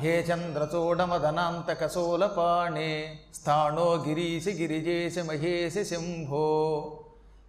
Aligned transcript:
హే 0.00 0.20
చంద్రచూడమదనాంతకసోలపాణే 0.20 3.18
స్థాణో 3.34 3.94
గిరీశి 3.94 4.50
గిరిజేసి 4.50 5.22
మహేశి 5.22 5.84
శంభో. 5.84 7.00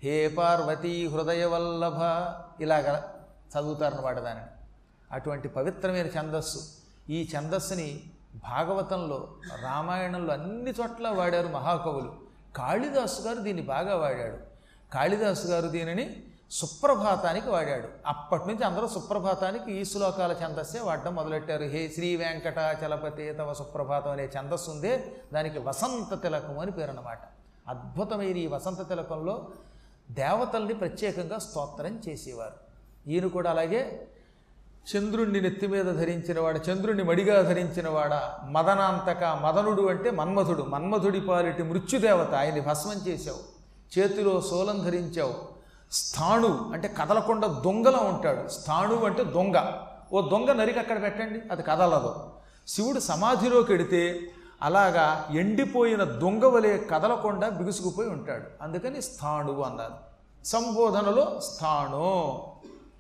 హే 0.04 0.28
పార్వతీ 0.28 1.08
హృదయవల్లభ 1.08 2.28
ఇలాగ 2.62 3.02
చదువుతారన్నమాట 3.56 4.20
దానిని. 4.20 4.46
అటువంటి 5.12 5.48
పవిత్రమైన 5.48 6.08
ఛందస్సు. 6.08 6.60
ఈ 7.10 7.30
ఛందస్సుని 7.38 8.04
భాగవతంలో 8.36 9.28
రామాయణంలో 9.62 10.34
అన్ని 10.34 10.72
చోట్ల 10.72 11.10
వాడారు 11.10 11.48
మహాకవులు. 11.48 12.14
కాళిదాసు 12.56 13.22
గారు 13.22 13.38
దీన్ని 13.38 13.64
బాగా 13.64 13.96
వాడాడు. 13.96 14.38
కాళిదాసు 14.94 15.48
గారు 15.48 15.68
దీనిని 15.68 16.24
సుప్రభాతానికి 16.52 17.50
వాడాడు. 17.50 17.88
అప్పటి 18.06 18.48
నుంచి 18.48 18.64
అందరూ 18.64 18.88
సుప్రభాతానికి 18.88 19.72
ఈ 19.72 19.84
శ్లోకాల 19.84 20.32
ఛందస్సే 20.32 20.80
వాడడం 20.80 21.16
మొదలెట్టారు. 21.16 21.64
హే 21.64 21.92
శ్రీ 21.96 22.16
వెంకటాచలపతి 22.16 23.34
తవ 23.34 23.54
సుప్రభాతం 23.54 24.12
అనే 24.12 24.30
ఛందస్సు 24.40 24.72
ఉందే 24.72 25.12
దానికి 25.34 25.60
వసంత 25.60 26.24
తిలకం 26.24 26.60
అని 26.60 26.72
పేరు 26.72 26.90
అన్నమాట 26.90 27.20
అద్భుతమైన 27.68 28.38
ఈ 28.38 28.48
వసంత 28.48 28.90
తిలకంలో 28.90 29.48
దేవతల్ని 30.12 30.74
ప్రత్యేకంగా 30.74 31.40
స్తోత్రం 31.40 32.02
చేసేవారు. 32.10 32.54
ఈయన 33.10 33.28
కూడా 33.28 33.50
అలాగే 33.50 34.08
చంద్రుణ్ణి 34.98 35.42
నెత్తి 35.42 35.68
మీద 35.68 35.86
ధరించినవాడ 35.86 36.62
చంద్రుణ్ణి 36.72 37.04
మడిగా 37.04 37.42
ధరించినవాడ 37.42 38.14
మదనాంతక 38.50 39.24
మదనుడు 39.24 39.82
అంటే 39.82 40.12
మన్మధుడు. 40.12 40.64
మన్మధుడి 40.64 41.22
పాలిటి 41.22 41.64
మృత్యుదేవత 41.64 42.34
ఆయన్ని 42.34 42.62
భస్మం 42.62 43.02
చేశావు. 43.08 43.42
చేతిలో 44.00 44.42
శూలం 44.42 44.80
ధరించావు. 44.80 45.61
స్థాణు 45.92 46.70
అంటే 46.74 46.88
కదలకుండా 46.88 47.48
దొంగలా 47.48 48.00
ఉంటాడు. 48.00 48.48
స్థాణు 48.48 49.06
అంటే 49.06 49.24
దొంగ. 49.24 49.74
ఓ 50.14 50.30
దొంగ 50.30 50.52
నరికి 50.52 50.80
అక్కడ 50.80 51.02
పెట్టండి? 51.04 51.42
అది 51.52 51.64
కదలదు. 51.64 52.16
శివుడు 52.68 53.00
సమాధిలోకి 53.00 53.72
వెడితే 53.72 54.22
అలాగా 54.62 55.28
ఎండిపోయిన 55.32 56.04
దొంగ 56.04 56.46
వలె 56.46 56.78
కదలకుండా 56.78 57.50
బిగుసుకుపోయి 57.50 58.10
ఉంటాడు. 58.10 58.44
అందుకని 58.62 59.02
స్థాణువు 59.02 59.62
అన్నారు. 59.62 59.94
సంబోధనలో 60.46 61.40
స్థాణు. 61.40 62.42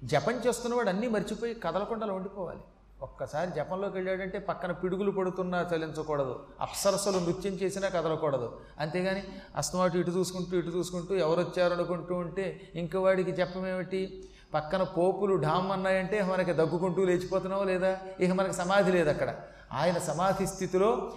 జపం 0.04 0.34
చేస్తున్నవాడు 0.34 0.90
అన్నీ 0.90 1.08
మర్చిపోయి 1.08 1.54
కదలకుండా 1.54 2.14
ఉండిపోవాలి. 2.14 2.60
ఒక్కసారి 3.02 3.52
జపంలోకి 3.52 3.96
వెళ్ళాడంటే 3.96 4.40
పక్కన 4.40 4.72
పిడుగులు 4.72 5.12
పడుతున్నా 5.12 5.70
చలించకూడదు. 5.76 6.40
అప్సరసలు 6.62 7.18
నృత్యం 7.18 7.54
చేసినా 7.54 7.88
కదలకూడదు. 7.88 8.60
అంతేగాని 8.80 9.24
అస్తమాటు 9.56 9.98
ఇటు 9.98 10.12
చూసుకుంటూ 10.12 10.58
ఇటు 10.58 10.68
చూసుకుంటూ 10.68 11.16
ఎవరు 11.16 11.40
వచ్చారు 11.40 11.74
అనుకుంటూ 11.74 12.16
ఉంటే 12.16 12.72
ఇంక 12.76 12.96
వాడికి 12.96 13.32
చెప్పమేమిటి 13.32 14.24
పక్కన 14.54 14.84
పోపులు 14.84 15.36
ఢామ్ 15.36 15.72
అన్నాయంటే 15.72 16.22
మనకి 16.22 16.54
దగ్గుకుంటూ 16.54 17.06
లేచిపోతున్నావు 17.06 17.64
లేదా? 17.64 17.98
ఇక 18.20 18.32
మనకి 18.32 18.54
సమాధి 18.54 18.92
లేదు 18.92 19.10
అక్కడ. 19.10 19.36
ఆయన 19.74 19.98
సమాధి 19.98 20.48
స్థితిలో 20.48 21.12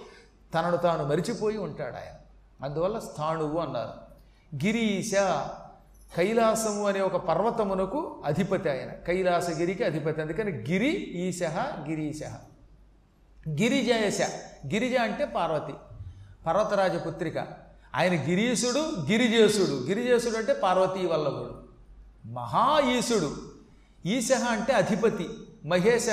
తనను 0.55 0.77
తాను 0.77 1.05
మరిచిపోయి 1.05 1.59
ఉంటాడు 1.59 1.95
ఆయన. 1.95 2.15
అందువల్ల 2.65 2.99
స్థాణువు 2.99 3.59
అన్నారు. 3.59 3.93
గిరీశ 4.67 5.15
కైలాసము 6.17 6.89
అనే 6.89 7.01
ఒక 7.01 7.17
పర్వతమునకు 7.17 8.23
అధిపతి 8.25 8.71
ఆయన. 8.71 8.91
కైలాసగిరికి 8.91 9.85
అధిపతి. 9.85 10.21
అందుకని 10.21 10.53
గిరి 10.53 10.95
ఈశ 10.97 11.43
గిరీశ 11.89 12.21
గిరిజయశ 13.49 14.21
గిరిజ 14.67 14.97
అంటే 14.97 15.25
పార్వతి. 15.25 15.75
పర్వతరాజ 16.47 17.07
పుత్రిక. 17.07 17.39
ఆయన 17.95 18.13
గిరీశుడు 18.13 19.11
గిరిజేశుడు. 19.11 19.87
గిరిజేశుడు 19.87 20.39
అంటే 20.39 20.53
పార్వతీ 20.53 21.07
వల్లభుడు. 21.07 21.65
మహా 22.33 22.81
ఈశుడు 22.91 23.37
ఈశ 24.07 24.29
అంటే 24.51 24.73
అధిపతి. 24.73 25.29
మహేశ 25.67 26.07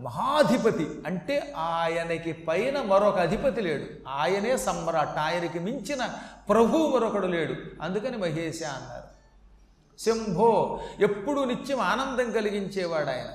మహాధిపతి. 0.00 0.86
అంటే 1.06 1.54
ఆయనకి 1.56 2.32
పైన 2.32 2.82
మరొక 2.82 3.18
అధిపతి 3.18 3.60
లేడు. 3.60 4.08
ఆయనే 4.08 4.56
సమ్రాట్. 4.56 5.18
ఆయనకి 5.18 5.58
మించిన 5.58 6.08
ప్రభువు 6.48 6.96
మరొకడు 6.96 7.26
లేడు. 7.26 7.54
అందుకని 7.82 8.16
మహేశ 8.16 8.62
అన్నారు. 8.62 9.17
శంభో 9.98 10.80
ఎప్పుడు 11.00 11.40
నిత్యం 11.40 11.80
ఆనందం 11.80 12.32
కలిగించేవాడు 12.32 13.08
ఆయన 13.08 13.26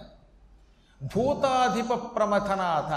భూతాధిప 1.04 2.16
ప్రమథనాథ. 2.16 2.92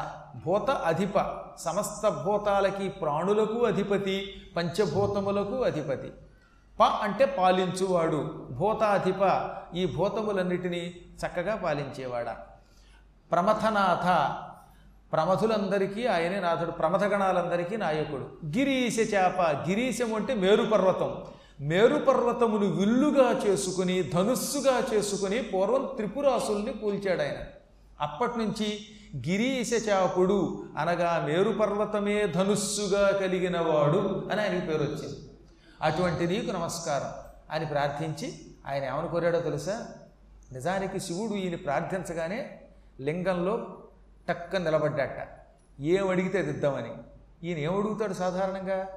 భూత 0.44 0.70
అధిప. 0.70 1.34
సమస్త 1.58 2.08
భూతాలకి 2.08 2.88
ప్రాణులకు 2.88 3.66
అధిపతి 3.66 4.42
పంచభూతములకు 4.56 5.64
అధిపతి. 5.64 6.12
ప 6.80 6.82
అంటే 6.82 7.24
పాలించువాడు. 7.24 8.48
భూతాధిప. 8.50 9.50
ఈ 9.74 9.86
భూతములన్నిటినీ 9.86 10.94
చక్కగా 11.26 11.54
పాలించేవాడా. 11.56 12.36
ప్రమథనాథ. 13.32 14.34
ప్రమథులందరికీ 15.12 16.06
ఆయనే 16.06 16.40
నాథుడు. 16.40 16.70
ప్రమథగణాలందరికీ 16.70 17.76
నాయకుడు. 17.76 18.56
గిరీశ 18.58 18.98
చేప. 19.14 19.40
గిరీశం 19.40 20.14
అంటే 20.14 20.34
మేరు 20.34 20.62
మేరుపర్వతమును 21.60 22.66
విల్లుగా 22.66 23.30
చేసుకుని 23.30 24.02
ధనుస్సుగా 24.02 24.82
చేసుకుని 24.94 25.42
పూర్వం 25.42 25.88
త్రిపురాసుల్ని 25.96 26.72
కూల్చాడు 26.72 27.22
ఆయన. 27.22 27.36
అప్పటి 28.00 28.38
నుంచి 28.38 28.80
గిరీశచాపుడు 29.16 30.64
అనగా 30.78 31.24
మేరుపర్వతమే 31.26 32.26
ధనుస్సుగా 32.26 33.18
కలిగిన 33.20 33.60
వాడు 33.60 34.28
అని 34.32 34.40
ఆయనకి 34.40 34.66
పేరు 34.66 34.82
వచ్చింది. 34.82 35.30
అటువంటి 35.82 36.26
నీకు 36.26 36.50
నమస్కారం. 36.52 37.10
అని 37.50 37.66
ప్రార్థించి 37.66 38.34
ఆయన 38.66 38.84
ఏమని 38.84 39.08
కోరాడో 39.08 39.40
తెలుసా? 39.40 39.86
నిజానికి 40.52 41.00
శివుడు 41.00 41.34
ఈయన 41.34 41.54
ప్రార్థించగానే 41.54 42.60
లింగంలో 43.00 43.76
టక్క 44.28 44.56
నిలబడ్డాట. 44.56 45.28
ఏం 45.80 46.08
అడిగితే 46.08 46.38
అది 46.38 46.50
ఇద్దామని. 46.50 46.92
ఈయన 47.48 47.58
ఏం 47.58 47.78
అడుగుతాడు 47.78 48.14
సాధారణంగా? 48.14 48.88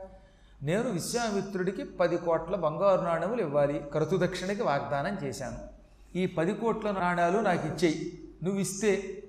నేను 0.64 0.90
విశ్వామిత్రుడికి 0.90 1.84
పది 1.84 2.18
కోట్ల 2.18 2.56
బంగారు 2.56 3.02
నాణ్యములు 3.02 3.42
ఇవ్వాలి. 3.42 3.82
కరుతు 3.94 4.20
దక్షిణకి 4.24 4.64
వాగ్దానం 4.64 5.18
చేశాను. 5.24 5.58
ఈ 6.18 6.26
పది 6.26 6.54
కోట్ల 6.54 6.92
నాణ్యాలు 6.92 7.40
నాకు 7.40 7.68
ఇచ్చేయి. 7.68 8.24
నువ్వు 8.44 8.62
ఇస్తే 8.62 9.24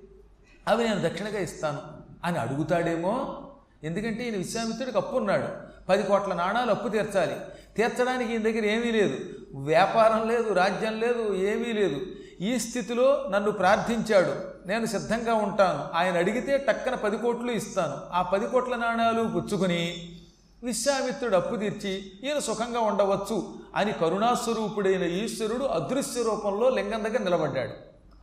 అవి 0.67 0.83
నేను 0.83 1.07
దక్షిణగా 1.07 1.39
ఇస్తాను 1.39 1.79
అని 2.23 2.39
అడుగుతాడేమో. 2.39 3.43
ఎందుకంటే 3.83 4.23
ఈయన 4.23 4.37
విశ్వామిత్రుడికి 4.37 4.97
అప్పు 4.97 5.15
ఉన్నాడు. 5.15 5.47
పది 5.89 6.03
కోట్ల 6.03 6.33
నాణాలు 6.33 6.71
అప్పు 6.71 6.87
తీర్చాలి. 6.87 7.35
తీర్చడానికి 7.77 8.31
ఈయన 8.31 8.41
దగ్గర 8.41 8.65
ఏమీ 8.65 8.91
లేదు. 8.91 9.17
వ్యాపారం 9.55 10.29
లేదు 10.29 10.53
రాజ్యం 10.53 10.99
లేదు 10.99 11.33
ఏమీ 11.33 11.73
లేదు. 11.73 12.01
ఈ 12.41 12.59
స్థితిలో 12.59 13.27
నన్ను 13.31 13.51
ప్రార్థించాడు. 13.51 14.67
నేను 14.67 14.85
సిద్ధంగా 14.85 15.33
ఉంటాను. 15.33 15.97
ఆయన 15.97 16.17
అడిగితే 16.17 16.57
టక్కన 16.57 16.95
పది 16.95 17.17
కోట్లు 17.17 17.51
ఇస్తాను. 17.51 18.13
ఆ 18.13 18.21
పది 18.21 18.47
కోట్ల 18.47 18.75
నాణాలు 18.75 19.23
పుచ్చుకొని 19.27 20.15
విశ్వామిత్రుడు 20.63 21.35
అప్పు 21.35 21.55
తీర్చి 21.55 21.93
ఈయన 22.23 22.39
సుఖంగా 22.39 22.79
ఉండవచ్చు 22.79 23.37
అని 23.75 23.91
కరుణాస్వరూపుడైన 23.91 25.03
ఈశ్వరుడు 25.03 25.65
అదృశ్య 25.65 26.23
రూపంలో 26.23 26.69
లింగం 26.69 27.03
దగ్గర 27.03 27.17
నిలబడ్డాడు. 27.17 27.73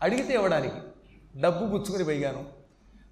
అడిగితే 0.03 0.35
ఇవ్వడానికి 0.35 0.81
డబ్బు 1.37 1.67
పుచ్చుకుని 1.67 2.05
పోయాను 2.05 2.45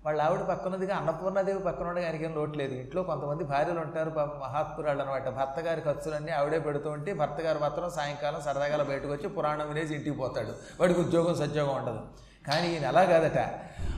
వాళ్ళ 0.06 0.22
ఆవిడ 0.22 0.41
పక్కనదిగా 0.41 0.97
అన్నపూర్ణాదేవి 0.97 1.59
పక్కన 1.59 1.86
ఉండగా 1.88 2.06
ఆయనకేం 2.06 2.34
లోట్లేదు 2.34 2.75
ఇంట్లో 2.75 3.03
కొంతమంది 3.03 3.44
భార్యలు 3.44 3.81
ఉంటారు 3.81 4.10
పాప 4.10 4.36
మహాత్మురాళ్ళు 4.36 5.03
అనమాట 5.03 5.28
భర్త 5.28 5.60
గారి 5.60 5.81
ఖర్చులన్నీ 5.81 6.32
ఆవిడే 6.32 6.59
పెడుతూ 6.59 6.91
ఉంటే 6.91 7.15
భర్త 7.15 7.41
గారు 7.41 7.59
మాత్రం 7.59 7.91
సాయంకాలం 7.91 8.41
సరదాగా 8.41 8.84
బయటకు 8.84 9.12
వచ్చి 9.12 9.28
పురాణం 9.28 9.69
వినేసి 9.69 9.94
ఇంటికి 9.94 10.16
పోతాడు. 10.16 10.53
వాడికి 10.81 11.00
ఉద్యోగం 11.00 11.34
సద్యోగం 11.34 11.76
ఉండదు. 11.76 12.00
కానీ 12.47 12.73
ఈయన 12.73 12.87
అలా 12.87 13.05
కాదట. 13.05 13.39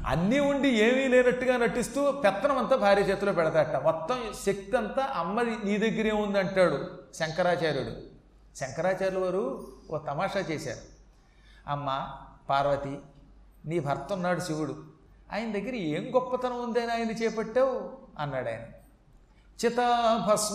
అన్నీ 0.06 0.38
ఉండి 0.38 0.68
ఏమీ 0.68 1.08
లేనట్టుగా 1.08 1.56
నటిస్తూ 1.56 2.12
పెత్తనం 2.12 2.58
అంతా 2.58 2.76
భార్య 2.76 3.02
చేతిలో 3.02 3.32
పెడతాట 3.32 3.76
మొత్తం 3.76 4.32
శక్తి 4.46 4.76
అంతా 4.76 5.12
అమ్మది 5.16 5.56
నీ 5.64 5.76
దగ్గరే 5.78 6.10
ఉంది 6.10 6.38
అంటాడు 6.38 6.98
శంకరాచార్యుడు. 7.14 7.96
శంకరాచార్యులు 8.56 9.20
వారు 9.20 9.72
ఓ 9.90 9.98
తమాషా 9.98 10.40
చేశారు. 10.40 10.78
అమ్మ 11.70 12.08
పార్వతి 12.50 12.98
నీ 13.66 13.80
భర్త 13.80 14.12
ఉన్నాడు 14.12 14.40
శివుడు. 14.40 14.84
ఆయన 15.32 15.52
దగ్గర 15.52 15.74
ఏం 15.74 16.14
గొప్పతనం 16.14 16.62
ఉందని 16.62 16.92
ఆయన 16.92 17.10
చేపట్టావు? 17.10 17.92
అన్నాడు 18.18 18.48
ఆయన. 18.48 18.60
చితాభస్మాలేపక 19.64 20.54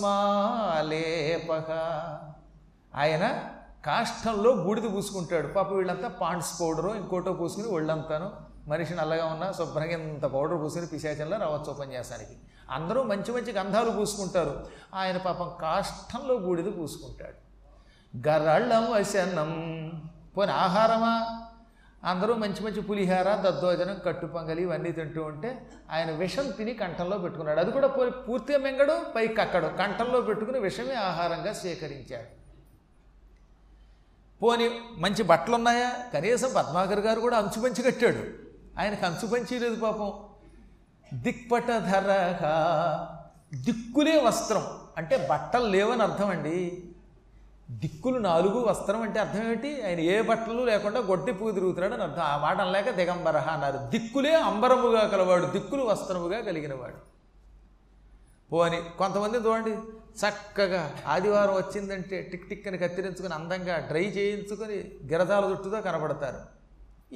ఆయన 2.96 3.53
కాష్టంలో 3.86 4.52
బూడిద 4.52 4.84
పూసుకుంటాడు. 4.84 5.48
పాప 5.48 5.74
వీళ్ళంతా 5.74 6.08
పాండ్స్ 6.08 6.62
పౌడరు 6.62 6.96
ఇంకోటో 6.96 7.34
పూసుకుని 7.34 7.68
ఒళ్ళంతాను. 7.68 8.32
మనిషి 8.68 8.94
నల్లగా 8.94 9.26
ఉన్న 9.26 9.52
శుభ్రంగా 9.52 9.92
ఇంత 9.92 10.26
పౌడర్ 10.26 10.62
పూసుకుని 10.62 10.88
పిశాచంలో 10.88 11.38
రావచ్చు 11.38 11.72
ఉపన్యాసానికి. 11.72 12.40
అందరూ 12.72 13.04
మంచి 13.04 13.32
మంచి 13.32 13.52
గంధాలు 13.52 13.92
పూసుకుంటారు. 13.92 14.66
ఆయన 14.96 15.18
పాపం 15.18 15.52
కాష్టంలో 15.62 16.38
బూడిద 16.38 16.66
పూసుకుంటాడు. 16.66 17.54
గరళ్ళం 18.28 18.92
వశనం. 18.92 19.52
పోనీ 20.38 20.52
ఆహారమా? 20.52 21.42
అందరూ 22.04 22.34
మంచి 22.34 22.64
మంచి 22.64 22.82
పులిహార 22.82 23.36
దద్దోజనం 23.36 23.98
కట్టు 24.06 24.26
పొంగలి 24.26 24.62
ఇవన్నీ 24.62 24.92
తింటూ 24.92 25.24
ఉంటే 25.24 25.70
ఆయన 25.92 26.12
విషం 26.12 26.52
తిని 26.52 26.74
కంఠంలో 26.74 27.18
పెట్టుకున్నాడు. 27.18 27.60
అది 27.60 27.72
కూడా 27.72 27.88
పూర్తిగా 28.10 28.58
మింగడు 28.58 29.00
పైకి 29.16 29.34
కక్కడు. 29.34 29.68
కంఠంలో 29.68 30.22
పెట్టుకుని 30.22 30.60
విషమే 30.60 30.94
ఆహారంగా 30.94 31.54
స్వీకరించాడు. 31.54 32.43
పోని 34.44 34.70
మంచి 34.98 35.24
బట్టలు 35.24 35.56
ఉన్నాయా 35.56 35.92
కనీసం 36.14 36.50
పద్మాకర్ 36.58 37.00
గారు 37.00 37.20
కూడా 37.20 37.38
అంచుపంచి 37.38 37.84
కట్టాడు. 37.84 38.24
ఆయనకు 38.80 39.06
అంచుపంచి 39.06 39.60
లేదు 39.60 39.76
పాపం. 39.76 40.14
దిక్పటధరహ 41.14 42.42
దిక్కులే 43.66 44.22
వస్త్రం. 44.22 44.64
అంటే 44.98 45.28
బట్టలు 45.32 45.66
లేవని 45.66 46.04
అర్థం 46.04 46.30
అండి 46.30 46.84
దిక్కులు 47.72 48.20
నాలుగు 48.20 48.60
వస్త్రం 48.60 49.02
అంటే 49.02 49.20
అర్థం 49.20 49.44
ఏమిటి? 49.44 49.86
ఆయన 49.86 50.00
ఏ 50.00 50.22
బట్టలు 50.22 50.64
లేకుండా 50.64 51.00
గొడ్డి 51.00 51.34
పూ 51.34 51.52
తిరుగుతున్నాడు 51.52 51.94
అని 51.94 52.04
అర్థం. 52.04 52.22
ఆ 52.22 52.38
మాట 52.38 52.62
అనలేక 52.62 52.90
దిగంబరహ 52.90 53.50
అన్నారు. 53.50 53.78
దిక్కులే 53.78 54.36
అంబరముగా 54.36 55.08
కలవాడు 55.08 55.46
దిక్కులు 55.46 55.84
వస్త్రముగా 55.84 56.42
కలిగినవాడు. 56.42 57.13
పోని 58.54 58.80
కొంతమంది 59.02 59.38
చూడండి 59.46 59.74
చక్కగా 60.22 60.82
ఆదివారం 61.14 61.56
వచ్చిందంటే 61.60 62.18
టిక్ 62.32 62.44
టిక్ 62.50 62.68
అని 62.70 62.78
కత్తిరించుకొని 62.82 63.34
అందంగా 63.38 63.76
డ్రై 63.90 64.04
చేయించుకొని 64.18 64.78
గిరదాల 65.12 65.44
చుట్టూతో 65.52 65.80
కనబడతారు. 65.88 66.42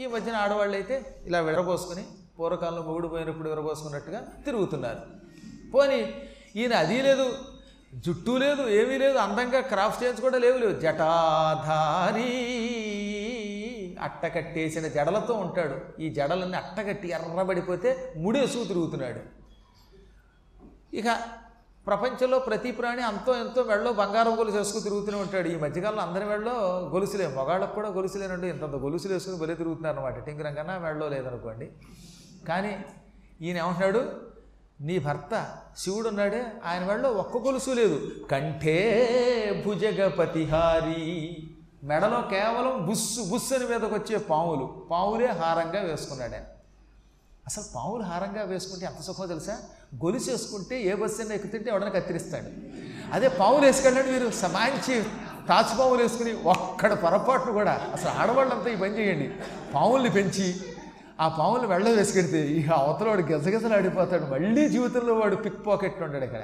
ఈ 0.01 0.05
మధ్యన 0.13 0.35
ఆడవాళ్ళు 0.45 0.75
అయితే 0.79 0.95
ఇలా 1.29 1.39
విరబోసుకొని 1.49 2.03
పూర్వకాలంలో 2.37 2.81
మొగుడు 2.87 3.07
పోయినప్పుడు 3.13 3.47
విరబోసుకున్నట్టుగా 3.53 4.19
తిరుగుతున్నారు. 4.47 5.01
పోని 5.73 5.99
ఈయన 6.59 6.73
అది 6.83 6.97
లేదు 7.07 7.27
జుట్టు 8.05 8.33
లేదు 8.43 8.63
ఏమీ 8.79 8.95
లేదు 9.03 9.17
అందంగా 9.25 9.59
క్రాఫ్ట్ 9.71 10.01
చేయించుకోవడం 10.03 10.41
లేవు 10.45 10.57
లేవు. 10.63 10.75
జటాధారి 10.85 12.29
అట్టకట్టేసిన 14.07 14.85
జడలతో 14.95 15.33
ఉంటాడు. 15.45 15.77
ఈ 16.03 16.07
జడలన్నీ 16.17 16.57
అట్టకట్టి 16.63 17.07
ఎర్రబడిపోతే 17.17 17.91
ముడేసుకు 18.23 18.65
తిరుగుతున్నాడు. 18.71 19.21
ఇక 20.93 21.19
ప్రపంచంలో 21.87 22.39
ప్రతి 22.39 22.71
ప్రాణి 22.71 23.01
అంతో 23.01 23.35
ఎంతో 23.35 23.63
మెడలో 23.63 23.93
బంగారం 23.93 24.39
గొలుసు 24.39 24.55
వేసుకుని 24.55 24.83
తిరుగుతూనే 24.83 25.17
ఉంటాడు. 25.17 25.47
ఈ 25.47 25.55
మధ్యకాలంలో 25.55 26.01
అందరి 26.01 26.25
మెడలో 26.25 26.53
గొలుసులే 26.93 27.27
మగాళ్ళకు 27.27 27.75
కూడా 27.75 27.89
గొలుసులేనండి. 27.89 28.49
ఇంతంత 28.49 28.75
గొలుసులు 28.75 29.13
వేసుకుని 29.13 29.37
బలి 29.37 29.55
తిరుగుతున్నారు 29.55 29.97
అనమాట 29.97 30.25
టింకరం 30.25 30.53
కన్నా 30.53 30.77
మెడలో 30.77 31.09
లేదనుకోండి. 31.09 31.71
కానీ 32.47 32.85
ఈయన 33.41 33.57
ఏమంటున్నాడు? 33.57 34.27
నీ 34.81 34.99
భర్త 34.99 35.57
శివుడు 35.77 36.07
ఉన్నాడే 36.07 36.45
ఆయన 36.65 36.85
మెడలో 36.85 37.09
ఒక్క 37.09 37.37
గొలుసు 37.37 37.69
లేదు. 37.69 38.11
కంఠే 38.31 39.63
భుజగపతిహారి 39.67 41.37
మెడలో 41.83 42.21
కేవలం 42.21 42.85
బుస్సు 42.85 43.21
బుస్సుని 43.21 43.65
మీదకి 43.65 43.93
వచ్చే 43.93 44.17
పావులు 44.17 44.87
పావులే 44.91 45.25
హారంగా 45.25 45.81
వేసుకున్నాడు 45.81 46.33
ఆయన. 46.33 46.43
అసలు 47.45 47.63
పావులు 47.75 48.03
హారంగా 48.03 48.43
వేసుకుంటే 48.43 48.85
ఎంత 48.85 49.01
సుఖం 49.01 49.27
తెలుసా? 49.27 49.59
గొలుసు 49.95 50.31
వేసుకుంటే 50.31 50.83
ఏ 50.83 50.93
బస్సు 50.93 51.21
అయినా 51.21 51.35
ఎక్కుతుంటే 51.35 51.69
ఎవడన్నా 51.69 51.99
కత్తిరిస్తాడు. 51.99 52.45
అదే 53.13 53.27
పావులు 53.27 53.65
వేసుకెళ్ళండి 53.65 54.11
మీరు 54.11 54.31
సమాయించి 54.31 55.03
తాచు 55.47 55.77
పావులు 55.77 56.01
వేసుకుని 56.01 56.33
ఒక్కడ 56.33 56.93
పొరపాటు 56.93 57.51
కూడా 57.51 57.89
అసలు 57.93 58.09
ఆడవాళ్ళంతా 58.09 58.69
ఈ 58.69 58.75
పని 58.75 58.97
చేయండి. 58.99 59.31
పావుల్ని 59.73 60.09
పెంచి 60.09 60.55
ఆ 61.19 61.27
పావులు 61.27 61.67
వెళ్ళ 61.67 61.89
వేసుకెడితే 61.89 62.47
ఇక 62.47 62.69
అవతల 62.69 63.07
వాడు 63.07 63.21
గెజగెజలు 63.21 63.73
ఆడిపోతాడు. 63.73 64.25
మళ్ళీ 64.25 64.69
జీవితంలో 64.69 65.13
వాడు 65.13 65.35
పిక్ 65.35 65.65
పాకెట్ 65.67 66.01
ఉంటాడు 66.01 66.23
ఇక్కడ. 66.23 66.43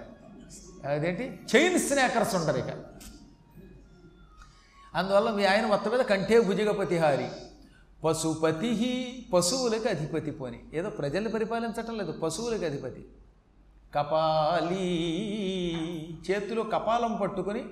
అదేంటి? 0.89 1.39
చైన్ 1.55 1.79
స్నాకర్స్ 1.79 2.35
ఉంటారు 2.35 2.57
ఇక 2.57 2.65
అందువల్ల 4.95 5.31
మీ 5.31 5.45
ఆయన 5.45 5.65
మొత్తం 5.65 5.91
మీద 5.91 5.99
కంఠే 5.99 6.39
భుజగపతిహారి 6.39 7.27
పశుపతి 8.03 9.29
పశువులకు 9.33 9.87
అధిపతి 9.89 10.31
పోని. 10.31 10.59
ఏదో 10.73 10.89
ప్రజల్ని 10.89 11.31
పరిపాలించటం 11.31 11.97
లేదు 11.97 12.11
పశువులకు 12.11 12.65
అధిపతి. 12.65 13.05
కపాలి. 13.95 14.87
చేతిలో 16.31 16.63
కపాలం 16.63 17.15
పట్టుకొని 17.21 17.65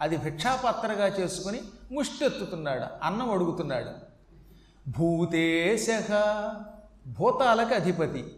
అది 0.00 0.16
భిక్షాపాత్రగా 0.16 1.06
చేసుకుని 1.06 1.60
ముష్టెత్తుతున్నాడు 1.92 2.84
అన్నం 3.02 3.30
అడుగుతున్నాడు. 3.30 3.90
భూతేశ 4.90 5.86
భూతాలకు 7.06 7.74
అధిపతి. 7.74 8.32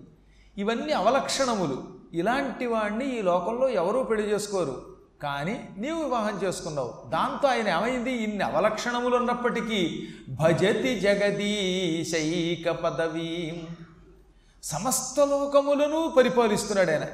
ఇవన్నీ 0.58 0.92
అవలక్షణములు. 0.92 1.84
ఇలాంటి 2.14 2.66
వాణ్ణి 2.66 3.18
ఈ 3.18 3.22
లోకంలో 3.22 3.68
ఎవరూ 3.68 4.02
పెళ్ళి 4.02 4.30
చేసుకోరు. 4.30 4.86
కానీ 5.22 5.68
నీవు 5.78 6.02
వివాహం 6.02 6.40
చేసుకున్నావు. 6.44 7.10
దాంతో 7.10 7.48
ఆయన 7.48 7.68
ఏమైంది? 7.68 8.12
ఇన్ని 8.12 8.44
అవలక్షణములు 8.44 9.16
ఉన్నప్పటికీ 9.16 10.08
భజతి 10.28 11.00
జగదీశైక 11.00 12.70
పదవీ. 12.70 13.62
సమస్త 14.62 15.20
లోకములను 15.20 16.14
పరిపాలిస్తున్నాడు 16.16 16.90
ఆయన. 16.90 17.06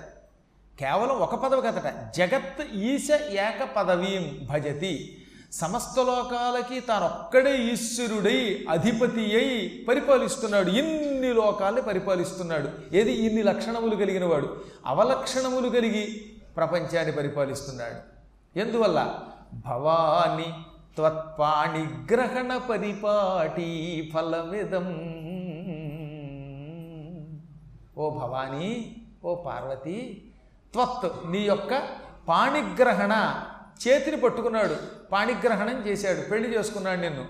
కేవలం 0.81 1.17
ఒక 1.17 1.35
పదవి 1.35 1.63
కదట. 1.63 2.13
జగత్ 2.17 2.75
ఈశ 2.75 3.09
ఏక 3.31 3.69
పదవీం 3.77 4.47
భజతి. 4.51 5.21
సమస్త 5.53 5.99
లోకాలకి 5.99 6.81
తానొక్కడే 6.81 7.59
ఈశ్వరుడై 7.59 8.67
అధిపతి 8.71 9.37
అయి 9.37 9.85
పరిపాలిస్తున్నాడు. 9.89 10.71
ఇన్ని 10.71 11.33
లోకాల్ని 11.33 11.83
పరిపాలిస్తున్నాడు. 11.83 12.97
ఏది? 12.97 13.13
ఇన్ని 13.13 13.43
లక్షణములు 13.43 13.97
కలిగిన 13.97 14.25
వాడు. 14.25 14.65
అవలక్షణములు 14.87 15.69
కలిగి 15.69 16.23
ప్రపంచాన్ని 16.57 17.13
పరిపాలిస్తున్నాడు. 17.13 18.15
ఎందువల్ల? 18.59 19.19
భవాని 19.55 20.53
త్వత్పాణిగ్రహణ 20.97 22.57
పరిపాటి 22.57 24.11
ఫలమిదం. 24.15 24.87
ఓ 27.99 28.11
భవానీ 28.11 28.97
ఓ 29.25 29.35
పార్వతి 29.35 30.31
త్వత్ 30.75 31.31
నీ 31.31 31.39
యొక్క 31.39 31.83
పాణిగ్రహణ 32.29 33.35
చేతిని 33.89 34.17
పట్టుకున్నాడు. 34.17 34.77
పాణిగ్రహణం 35.13 35.87
చేశాడు. 35.87 36.21
పెళ్ళి 36.21 36.59
చేసుకున్నాడు 36.59 37.01
నిన్ను. 37.01 37.25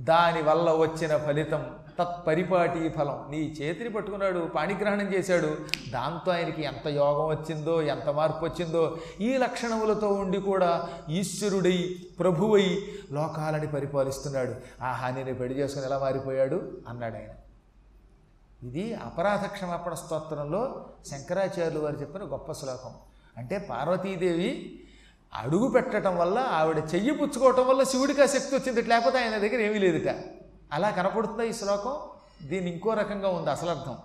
దానివల్ల 0.00 0.70
వచ్చిన 0.72 1.16
ఫలితం 1.16 1.66
తత్పరిపాటి 1.98 2.88
ఫలం. 2.88 3.26
నీ 3.30 3.56
చేతిని 3.62 3.90
పట్టుకున్నాడు. 3.90 4.38
పాణిగ్రహణం 4.40 5.14
చేశాడు. 5.14 5.56
దాంతో 5.90 6.32
ఆయనకి 6.32 6.62
ఎంత 6.62 6.88
యోగం 6.88 7.26
వచ్చిందో 7.26 7.82
ఎంత 7.82 8.08
మార్పు 8.08 8.44
వచ్చిందో 8.44 8.98
ఈ 9.20 9.36
లక్షణములతో 9.36 10.08
ఉండి 10.08 10.38
కూడా 10.38 10.88
ఈశ్వరుడై 11.08 11.96
ప్రభువై 12.18 12.82
లోకాలని 13.12 13.66
పరిపాలిస్తున్నాడు. 13.66 14.54
ఆహా 14.82 15.10
నేను 15.10 15.34
పెళ్ళి 15.34 15.58
చేసుకుని 15.58 15.86
ఎలా 15.86 15.98
మారిపోయాడు? 15.98 16.72
అన్నాడు 16.88 17.14
ఆయన 17.14 17.41
ఇది 18.62 18.94
అపరాధ 18.94 19.46
క్షమాపణ 19.46 19.94
స్తోత్రంలో 19.94 20.88
శంకరాచార్యులు 21.10 21.80
వారు 21.80 21.96
చెప్పిన 21.96 22.22
గొప్ప 22.22 22.52
శ్లోకం. 22.52 22.90
అంటే 23.36 23.58
పార్వతీదేవి 23.58 24.80
అడుగు 25.34 25.68
పెట్టడం 25.68 26.18
వల్ల 26.18 26.38
ఆవిడ 26.38 26.78
చెయ్యి 26.78 27.10
పుచ్చుకోవటం 27.10 27.68
వల్ల 27.68 27.82
శివుడికి 27.82 28.22
ఆ 28.22 28.26
శక్తి 28.26 28.56
వచ్చింది 28.56 28.82
లేకపోతే 28.82 29.18
ఆయన 29.18 29.30
దగ్గర 29.30 29.60
ఏమీ 29.60 29.78
లేదుట. 29.78 30.14
అలా 30.72 30.90
కనపడుతుంది 30.90 31.48
ఈ 31.48 31.52
శ్లోకం? 31.52 31.96
దీని 32.48 32.70
ఇంకో 32.70 32.94
రకంగా 32.94 33.28
ఉంది 33.28 33.50
అసలు 33.50 33.70
అర్థం. 33.70 33.98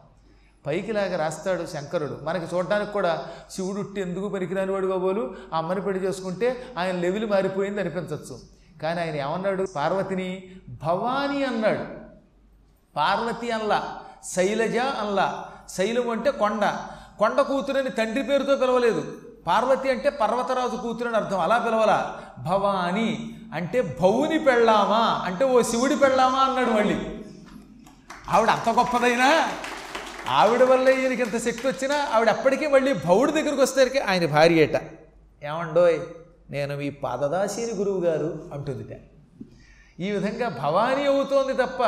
పైకిలాగా 0.67 1.17
రాస్తాడు 1.17 1.65
శంకరుడు. 1.65 2.19
మనకి 2.23 2.55
చూడడానికి 2.55 2.91
కూడా 2.91 3.27
శివుడు 3.51 3.79
ఉట్టి 3.79 4.01
ఎందుకు 4.01 4.29
పనికిరాని 4.29 4.71
వాడు 4.71 4.87
కాబోలు 4.87 5.35
ఆ 5.53 5.57
అమ్మని 5.57 5.81
పెళ్ళి 5.81 6.03
చేసుకుంటే 6.03 6.65
ఆయన 6.77 6.95
లెవెల్ 6.95 7.25
మారిపోయింది 7.25 7.81
అనిపించవచ్చు 7.81 8.39
కానీ 8.81 9.01
ఆయన 9.01 9.15
ఏమన్నాడు? 9.15 9.67
పార్వతిని 9.75 10.51
భవానీ 10.69 11.43
అన్నాడు. 11.43 11.85
పార్వతి 12.95 13.51
అల్లా 13.51 14.03
శైలజ 14.23 14.77
అల్లా 14.77 15.45
శైలం 15.69 16.09
అంటే 16.09 16.31
కొండ. 16.31 16.73
కొండ 17.19 17.41
కూతురని 17.41 17.89
తండ్రి 17.89 18.23
పేరుతో 18.23 18.55
పిలవలేదు. 18.55 19.17
పార్వతి 19.47 19.89
అంటే 19.89 20.09
పర్వతరాజు 20.09 20.75
కూతురని 20.75 21.15
అర్థం. 21.15 21.39
అలా 21.39 21.57
పిలవలా. 21.57 22.21
భవాని 22.37 23.39
అంటే 23.53 23.97
భవుని 24.01 24.39
పెళ్ళామా 24.39 25.21
అంటే 25.25 25.45
ఓ 25.45 25.61
శివుడి 25.61 25.95
పెళ్ళామా 25.95 26.39
అన్నాడు 26.39 26.69
మళ్ళీ. 26.69 27.19
ఆవిడ 28.29 28.49
అంత 28.49 28.69
గొప్పదైనా? 28.69 29.49
ఆవిడ 30.29 30.63
వల్ల 30.63 30.89
ఈయనకి 30.89 31.21
ఇంత 31.21 31.37
శక్తి 31.37 31.67
వచ్చినా 31.67 32.07
ఆవిడ 32.13 32.29
అప్పటికీ 32.29 32.67
మళ్ళీ 32.67 32.93
భవుడి 32.93 33.31
దగ్గరికి 33.31 33.61
వస్తేరికి 33.61 33.99
ఆయన 33.99 34.25
భార్యట. 34.25 34.75
ఏమండోయ్ 35.43 35.99
నేను 36.49 36.77
మీ 36.77 36.89
పాదదాసిని 36.89 37.71
గురువు 37.71 37.99
గారు 38.01 38.49
అంటుందిట. 38.53 38.97
ఈ 39.99 40.11
విధంగా 40.11 40.49
భవానీ 40.49 41.05
అవుతోంది 41.05 41.53
తప్ప 41.53 41.83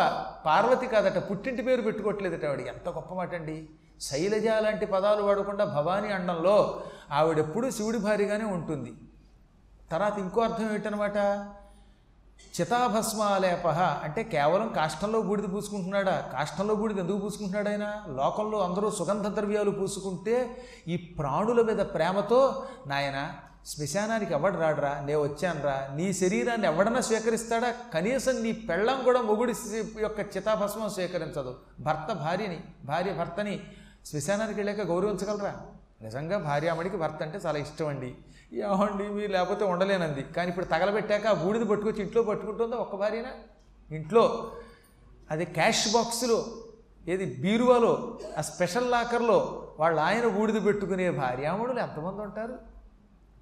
పార్వతి 0.46 0.88
కాదట 0.88 1.30
పుట్టింటి 1.32 1.62
పేరు 1.62 1.82
పెట్టుకోవట్లేదట 1.82 2.46
ఆవిడ. 2.46 2.60
ఎంత 2.60 2.90
గొప్ప 2.90 3.14
మాట 3.14 3.36
అండి. 3.36 3.70
శైలజ 4.02 4.48
లాంటి 4.48 4.86
పదాలు 4.86 5.22
వాడకుండా 5.22 5.66
భవానీ 5.66 6.08
అండంలో 6.08 6.84
ఆవిడెప్పుడూ 7.12 7.70
శివుడి 7.70 7.98
భారీగానే 7.98 8.46
ఉంటుంది. 8.46 8.94
తర్వాత 9.92 10.20
ఇంకో 10.20 10.42
అర్థం 10.42 10.74
ఏంటనమాట 10.74 11.18
చితాభస్మాలేప 12.60 13.68
అంటే 13.68 14.24
కేవలం 14.24 14.74
కాష్టంలో 14.76 15.22
బూడిద 15.22 15.54
పూసుకుంటున్నాడా? 15.54 16.30
కాష్టంలో 16.34 16.76
బూడిద 16.76 17.00
ఎందుకు 17.00 17.18
పూసుకుంటున్నాడు 17.18 17.70
ఆయన? 17.70 18.04
లోకంలో 18.08 18.64
అందరూ 18.64 18.92
సుగంధ 18.92 19.28
ద్రవ్యాలు 19.28 19.72
పూసుకుంటే 19.72 20.64
ఈ 20.88 20.98
ప్రాణుల 20.98 21.62
మీద 21.62 21.78
ప్రేమతో 21.78 22.66
నాయన 22.88 23.34
శ్మశానానికి 23.66 24.34
ఎవడు 24.34 24.58
రాడరా? 24.58 25.02
నే 25.06 25.16
వచ్చానురా. 25.16 25.90
నీ 25.96 26.14
శరీరాన్ని 26.14 26.68
ఎవడన్నా 26.68 27.02
స్వీకరిస్తాడా? 27.02 27.74
కనీసం 27.94 28.44
నీ 28.44 28.52
పెళ్ళం 28.52 29.04
కూడా 29.04 29.22
మొగుడి 29.22 29.54
యొక్క 30.02 30.20
చితాభస్మం 30.38 30.90
స్వీకరించదు. 30.90 31.56
భర్త 31.80 32.14
భార్యని 32.14 32.60
భార్య 32.84 33.14
భర్తని 33.14 33.60
శ్మశానానికి 34.06 34.60
వెళ్ళాక 34.60 34.88
గౌరవించగలరా? 34.88 35.56
నిజంగా 36.02 36.38
భార్యామడికి 36.38 36.98
భర్త 36.98 37.22
అంటే 37.22 37.40
చాలా 37.46 37.60
ఇష్టం 37.60 37.88
అండి 37.88 38.16
ఏమండి 38.54 39.08
మీరు 39.08 39.32
లేకపోతే 39.32 39.66
ఉండలేనంది. 39.66 40.24
కానీ 40.24 40.50
ఇప్పుడు 40.50 40.66
తగలబెట్టాక 40.66 41.28
ఆ 41.28 41.34
బూడిద 41.34 41.62
పట్టుకొచ్చి 41.62 42.02
ఇంట్లో 42.02 42.24
పట్టుకుంటుందా 42.24 42.76
ఒక్క 42.76 42.96
భార్యనా? 42.96 43.32
ఇంట్లో 43.96 44.52
అది 45.32 45.46
క్యాష్ 45.46 45.94
బాక్సులో 45.94 46.46
ఏది 47.08 47.42
బీరువాలో 47.42 48.20
ఆ 48.38 48.42
స్పెషల్ 48.42 48.92
లాకర్లో 48.92 49.68
వాళ్ళ 49.80 50.00
ఆయన 50.00 50.28
బూడిద 50.28 50.66
పెట్టుకునే 50.66 51.10
భార్యామణులు 51.10 51.80
ఎంతమంది 51.80 52.22
ఉంటారు? 52.22 52.79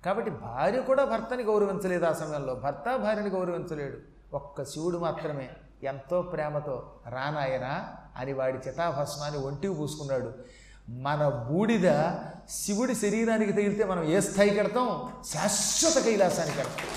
కాబట్టి 0.06 0.32
భార్య 0.32 0.80
కూడా 0.80 1.04
భర్తని 1.04 1.44
గౌరవించలేదు 1.44 2.06
ఆ 2.06 2.14
సమయంలో. 2.14 2.56
భర్త 2.56 2.96
భార్యని 2.96 3.30
గౌరవించలేడు. 3.30 3.98
ఒక్క 4.34 4.64
శివుడు 4.64 4.98
మాత్రమే 4.98 5.50
ఎంతో 5.84 6.22
ప్రేమతో 6.22 6.92
రానాయనా 7.10 7.88
అని 8.18 8.34
వాడి 8.34 8.58
చితాభస్మాన్ని 8.68 9.40
ఒంటికి 9.40 9.74
పూసుకున్నాడు. 9.74 10.34
మన 10.90 11.48
బూడిద 11.50 12.12
శివుడి 12.50 12.96
శరీరానికి 12.96 13.52
తగిలితే 13.52 13.84
మనం 13.84 14.04
ఏ 14.04 14.20
స్థాయికి 14.20 14.56
కడతాం? 14.56 15.14
శాశ్వత 15.34 16.04
కైలాసానికి 16.04 16.58
కడతాం. 16.58 16.88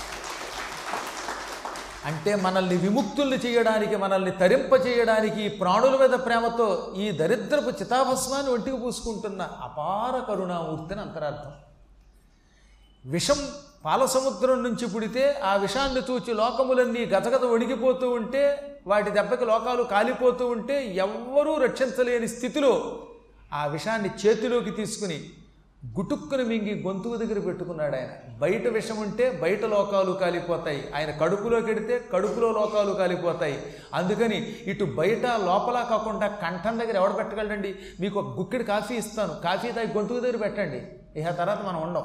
అంటే 2.05 2.35
మనల్ని 2.35 2.77
విముక్తుల్ని 2.77 3.37
చేయడానికి 3.37 3.95
మనల్ని 3.95 4.31
తరింప 4.31 4.87
చేయడానికి 4.87 5.49
ప్రాణుల 5.49 5.95
మీద 5.95 6.25
ప్రేమతో 6.25 6.93
ఈ 6.97 7.11
దరిద్రపు 7.11 7.69
చితాభస్మాన్ని 7.69 8.53
ఒంటికి 8.53 8.77
పూసుకుంటున్న 8.77 9.41
అపార 9.41 10.33
కరుణామూర్తిని 10.33 11.01
అంతరార్థం. 11.01 11.51
విషం 13.05 13.47
పాలసముద్రం 13.85 14.63
నుంచి 14.63 14.87
పుడితే 14.87 15.33
ఆ 15.43 15.55
విషాన్ని 15.55 16.01
చూచి 16.01 16.33
లోకములన్నీ 16.33 17.05
గతగత 17.05 17.43
వణిగిపోతూ 17.43 18.09
ఉంటే 18.09 18.75
వాటి 18.87 19.11
దెబ్బకి 19.11 19.45
లోకాలు 19.45 19.83
కాలిపోతూ 19.83 20.47
ఉంటే 20.47 20.93
ఎవ్వరూ 20.95 21.57
రక్షించలేని 21.57 22.27
స్థితిలో 22.27 22.99
ఆ 23.53 23.65
విషాన్ని 23.65 24.09
చేతిలోకి 24.25 24.71
తీసుకుని 24.71 25.23
గుటుక్కుని 25.99 26.43
మింగి 26.43 26.83
గొంతుకు 26.83 27.15
దగ్గర 27.15 27.39
పెట్టుకున్నాడు 27.39 27.95
ఆయన. 27.95 28.09
బయట 28.39 28.67
విషం 28.67 28.97
ఉంటే 28.97 29.31
బయట 29.31 29.65
లోకాలు 29.65 30.11
కాలిపోతాయి. 30.11 30.91
ఆయన 30.95 31.11
కడుపులోకి 31.11 31.71
ఎడితే 31.71 32.09
కడుపులో 32.13 32.51
లోకాలు 32.51 32.93
కాలిపోతాయి. 32.93 33.73
అందుకని 33.93 34.55
ఇటు 34.67 34.85
బయట 34.85 35.25
లోపల 35.25 35.87
కాకుండా 35.89 36.27
కంఠం 36.27 36.79
దగ్గర 36.79 36.95
ఎవడు 36.95 37.13
పెట్టగలండి 37.13 37.75
మీకు 37.99 38.19
ఒక 38.19 38.37
గుక్కిడి 38.39 38.63
కాఫీ 38.63 38.95
ఇస్తాను. 38.95 39.33
కాఫీ 39.43 39.71
తాగి 39.71 39.93
గొంతుకు 39.93 40.19
దగ్గర 40.19 40.37
పెట్టండి. 40.37 40.87
ఇక 41.19 41.37
తర్వాత 41.37 41.65
మనం 41.65 41.81
ఉండం. 41.81 42.03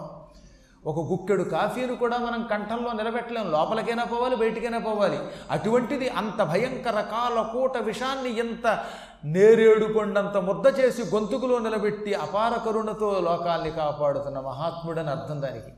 ఒక 0.87 0.99
గుక్కెడు 0.99 1.43
కాఫీని 1.43 1.97
కూడా 1.97 2.19
మనం 2.19 2.43
కంఠంలో 2.51 2.93
నిలబెట్టలేం. 2.93 3.51
లోపలికైనా 3.53 4.05
పోవాలి 4.05 4.37
బయటికైనా 4.37 4.79
పోవాలి. 4.79 5.19
అటువంటిది 5.51 6.09
అంత 6.09 6.43
భయంకర 6.43 7.01
కాల 7.01 7.43
కూట 7.53 7.79
విషాన్ని 7.79 8.39
ఎంత 8.39 8.85
నేరేడు 9.25 9.93
కొండంత 9.93 10.37
ముద్ద 10.37 10.79
చేసి 10.79 11.03
గొంతుకులో 11.15 11.59
నిలబెట్టి 11.59 12.15
అపార 12.15 12.53
కరుణతో 12.67 13.21
లోకాల్ని 13.21 13.71
కాపాడుతున్న 13.71 14.41
మహాత్ముడని 14.41 15.09
అర్థం 15.09 15.43
దానికి. 15.43 15.73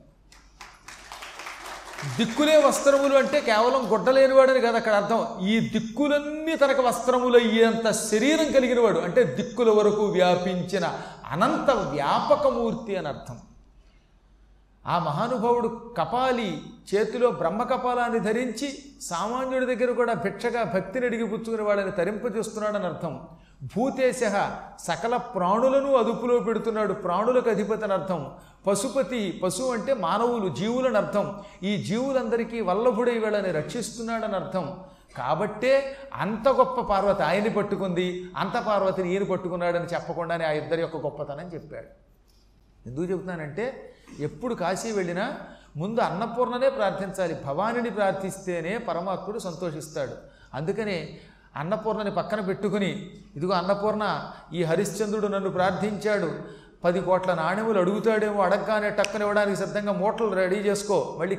దిక్కులే 2.16 2.56
వస్త్రములు 2.56 3.14
అంటే 3.18 3.40
కేవలం 3.40 3.92
గుడ్డలేనివాడని 3.92 4.60
కదా 4.60 4.76
అక్కడ 4.76 4.92
అర్థం. 4.92 5.26
ఈ 5.46 5.60
దిక్కులన్నీ 5.60 6.56
తనకు 6.56 6.82
వస్త్రములు 6.82 7.38
అయ్యేంత 7.38 7.90
శరీరం 7.90 8.52
కలిగినవాడు. 8.52 8.98
అంటే 8.98 9.24
దిక్కుల 9.24 9.70
వరకు 9.70 10.04
వ్యాపించిన 10.04 10.94
అనంత 11.30 11.70
వ్యాపకమూర్తి 11.70 12.96
అని 12.96 13.08
అర్థం. 13.08 13.38
ఆ 14.88 14.98
మహానుభావుడు 14.98 15.94
కపాలి 15.98 16.62
చేతిలో 16.94 17.30
బ్రహ్మ 17.30 17.62
కపాలాన్ని 17.62 18.18
ధరించి 18.18 18.68
సామాన్యుడి 19.02 19.74
దగ్గర 19.74 19.92
కూడా 19.92 20.12
భిక్షగా 20.12 20.62
భక్తిని 20.62 21.06
అడిగి 21.06 21.26
పుచ్చుకుని 21.26 21.62
వాళ్ళని 21.62 21.90
తరింపజేస్తున్నాడని 21.90 22.86
అర్థం. 22.86 23.20
భూతేశ 23.62 24.20
సకల 24.80 25.16
ప్రాణులను 25.16 25.96
అదుపులో 25.96 26.38
పెడుతున్నాడు 26.38 26.92
ప్రాణులకు 26.92 27.50
అధిపతి 27.50 27.84
అని 27.84 27.92
అర్థం. 27.92 28.30
పశుపతి 28.66 29.40
పశువు 29.44 29.72
అంటే 29.72 29.94
మానవులు 29.94 30.48
జీవులని 30.54 30.96
అర్థం. 30.96 31.34
ఈ 31.62 31.76
జీవులందరికీ 31.76 32.60
వల్లభుడై 32.60 33.18
వీళ్ళని 33.18 33.52
రక్షిస్తున్నాడని 33.52 34.36
అర్థం. 34.36 34.76
కాబట్టే 35.16 35.96
అంత 36.14 36.48
గొప్ప 36.48 36.80
పార్వతి 36.80 37.22
ఆయన్ని 37.22 37.50
పట్టుకుంది 37.50 38.30
అంత 38.36 38.64
పార్వతిని 38.66 39.12
ఈయన 39.12 39.22
పట్టుకున్నాడని 39.22 39.84
చెప్పకుండానే 39.84 40.44
ఆ 40.44 40.50
ఇద్దరి 40.50 40.80
యొక్క 40.80 40.96
గొప్పతనం 40.96 41.46
చెప్పాడు. 41.54 41.86
ఎందుకు 42.88 43.04
చెబుతున్నానంటే 43.04 43.94
ఎప్పుడు 44.18 44.54
కాశీ 44.54 44.92
వెళ్ళినా 44.92 45.36
ముందు 45.76 46.00
అన్నపూర్ణనే 46.00 46.70
ప్రార్థించాలి. 46.70 47.34
భవానిని 47.44 47.90
ప్రార్థిస్తేనే 47.90 48.78
పరమాత్ముడు 48.78 49.38
సంతోషిస్తాడు. 49.38 50.12
అందుకనే 50.54 51.18
అన్నపూర్ణని 51.56 52.10
పక్కన 52.10 52.40
పెట్టుకుని 52.40 53.10
ఇదిగో 53.36 53.52
అన్నపూర్ణ 53.52 54.30
ఈ 54.54 54.62
హరిశ్చంద్రుడు 54.62 55.26
నన్ను 55.26 55.50
ప్రార్థించాడు. 55.50 56.40
పది 56.84 57.00
కోట్ల 57.00 57.34
నాణ్యములు 57.34 57.78
అడుగుతాడేమో 57.78 58.42
అడగగానే 58.42 58.90
టక్కన 58.90 59.20
ఇవ్వడానికి 59.20 59.56
సిద్ధంగా 59.56 59.92
మూటలు 59.92 60.34
రెడీ 60.34 60.56
చేసుకో. 60.56 61.16
మళ్ళీ 61.18 61.38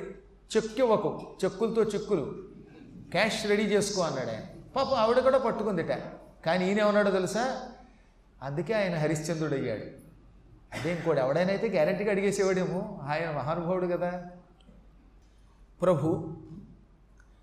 చెక్కు 0.58 0.80
ఇవ్వకు. 0.80 1.22
చెక్కులతో 1.44 1.84
చెక్కులు. 1.84 2.36
క్యాష్ 3.12 3.46
రెడీ 3.46 3.64
చేసుకో 3.64 4.02
అన్నాడు 4.02 4.30
ఆయన. 4.30 4.42
పాపం 4.76 4.94
ఆవిడ 4.94 5.20
కూడా 5.20 5.38
పట్టుకుందిట. 5.38 5.92
కానీ 6.46 6.68
ఈయన 6.68 6.82
ఏమన్నాడో 6.82 7.12
తెలుసా? 7.12 7.60
అందుకే 8.44 8.74
ఆయన 8.74 8.98
హరిశ్చంద్రుడు 8.98 9.56
అయ్యాడు 9.56 10.09
అదే 10.72 10.92
ఇంకోటి 10.92 11.20
ఎవడైనా 11.20 11.50
అయితే 11.50 11.70
గ్యారంటీగా 11.70 12.12
అడిగేసేవాడేమో 12.12 13.00
ఆయన 13.10 13.32
మహానుభావుడు 13.32 13.88
కదా. 13.88 14.22
ప్రభు 15.82 16.36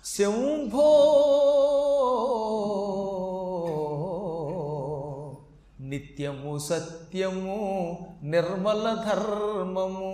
శంభో 0.05 0.91
నిత్యము 5.93 6.59
సత్యము 6.59 7.99
నిర్మల 8.23 9.05
ధర్మము. 9.09 10.13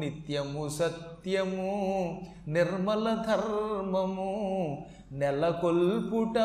నిత్యము 0.00 0.68
సత్యము 0.68 2.20
నిర్మల 2.48 3.24
ధర్మము. 3.28 4.84
నెలకొల్పుట 5.12 6.38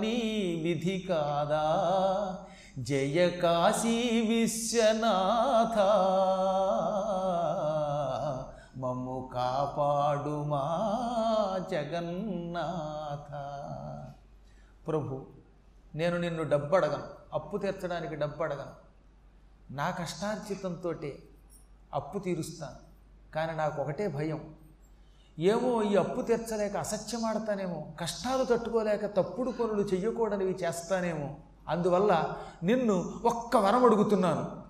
నీ 0.00 0.20
విధి 0.62 1.06
కాదా? 1.08 1.86
జయ 2.78 3.30
కాశీ 3.42 4.20
విశ్వనాథ. 4.28 5.78
మమ్ము 8.84 9.30
కాపాడుమా 9.34 10.62
జగన్నాథ. 11.70 13.30
ప్రభు 14.86 15.26
నేను 15.94 16.16
నిన్ను 16.18 16.42
డబ్బు 16.42 16.76
అడగను 16.76 17.02
అప్పు 17.34 17.56
తీర్చడానికి 17.56 18.14
డబ్బు 18.14 18.42
అడగను 18.42 18.74
నా 19.70 19.90
కష్టార్జితంతో 19.90 20.94
అప్పు 21.94 22.18
తీరుస్తాను 22.18 22.76
కానీ 23.34 23.52
నాకు 23.52 23.82
ఒకటే 23.82 24.08
భయం. 24.08 24.54
ఏమో 25.38 25.82
ఈ 25.82 25.96
అప్పు 25.96 26.22
తీర్చలేక 26.22 26.76
అసత్యమాడతానేమో 26.76 27.86
కష్టాలు 28.00 28.44
తట్టుకోలేక 28.44 29.06
తప్పుడు 29.16 29.50
పనులు 29.50 29.82
చెయ్యకూడనివి 29.82 30.58
చేస్తానేమో. 30.64 31.34
అందువల్ల 31.68 32.36
నిన్ను 32.62 33.14
ఒక్క 33.24 33.56
వరం 33.56 33.84
అడుగుతున్నాను. 33.84 34.62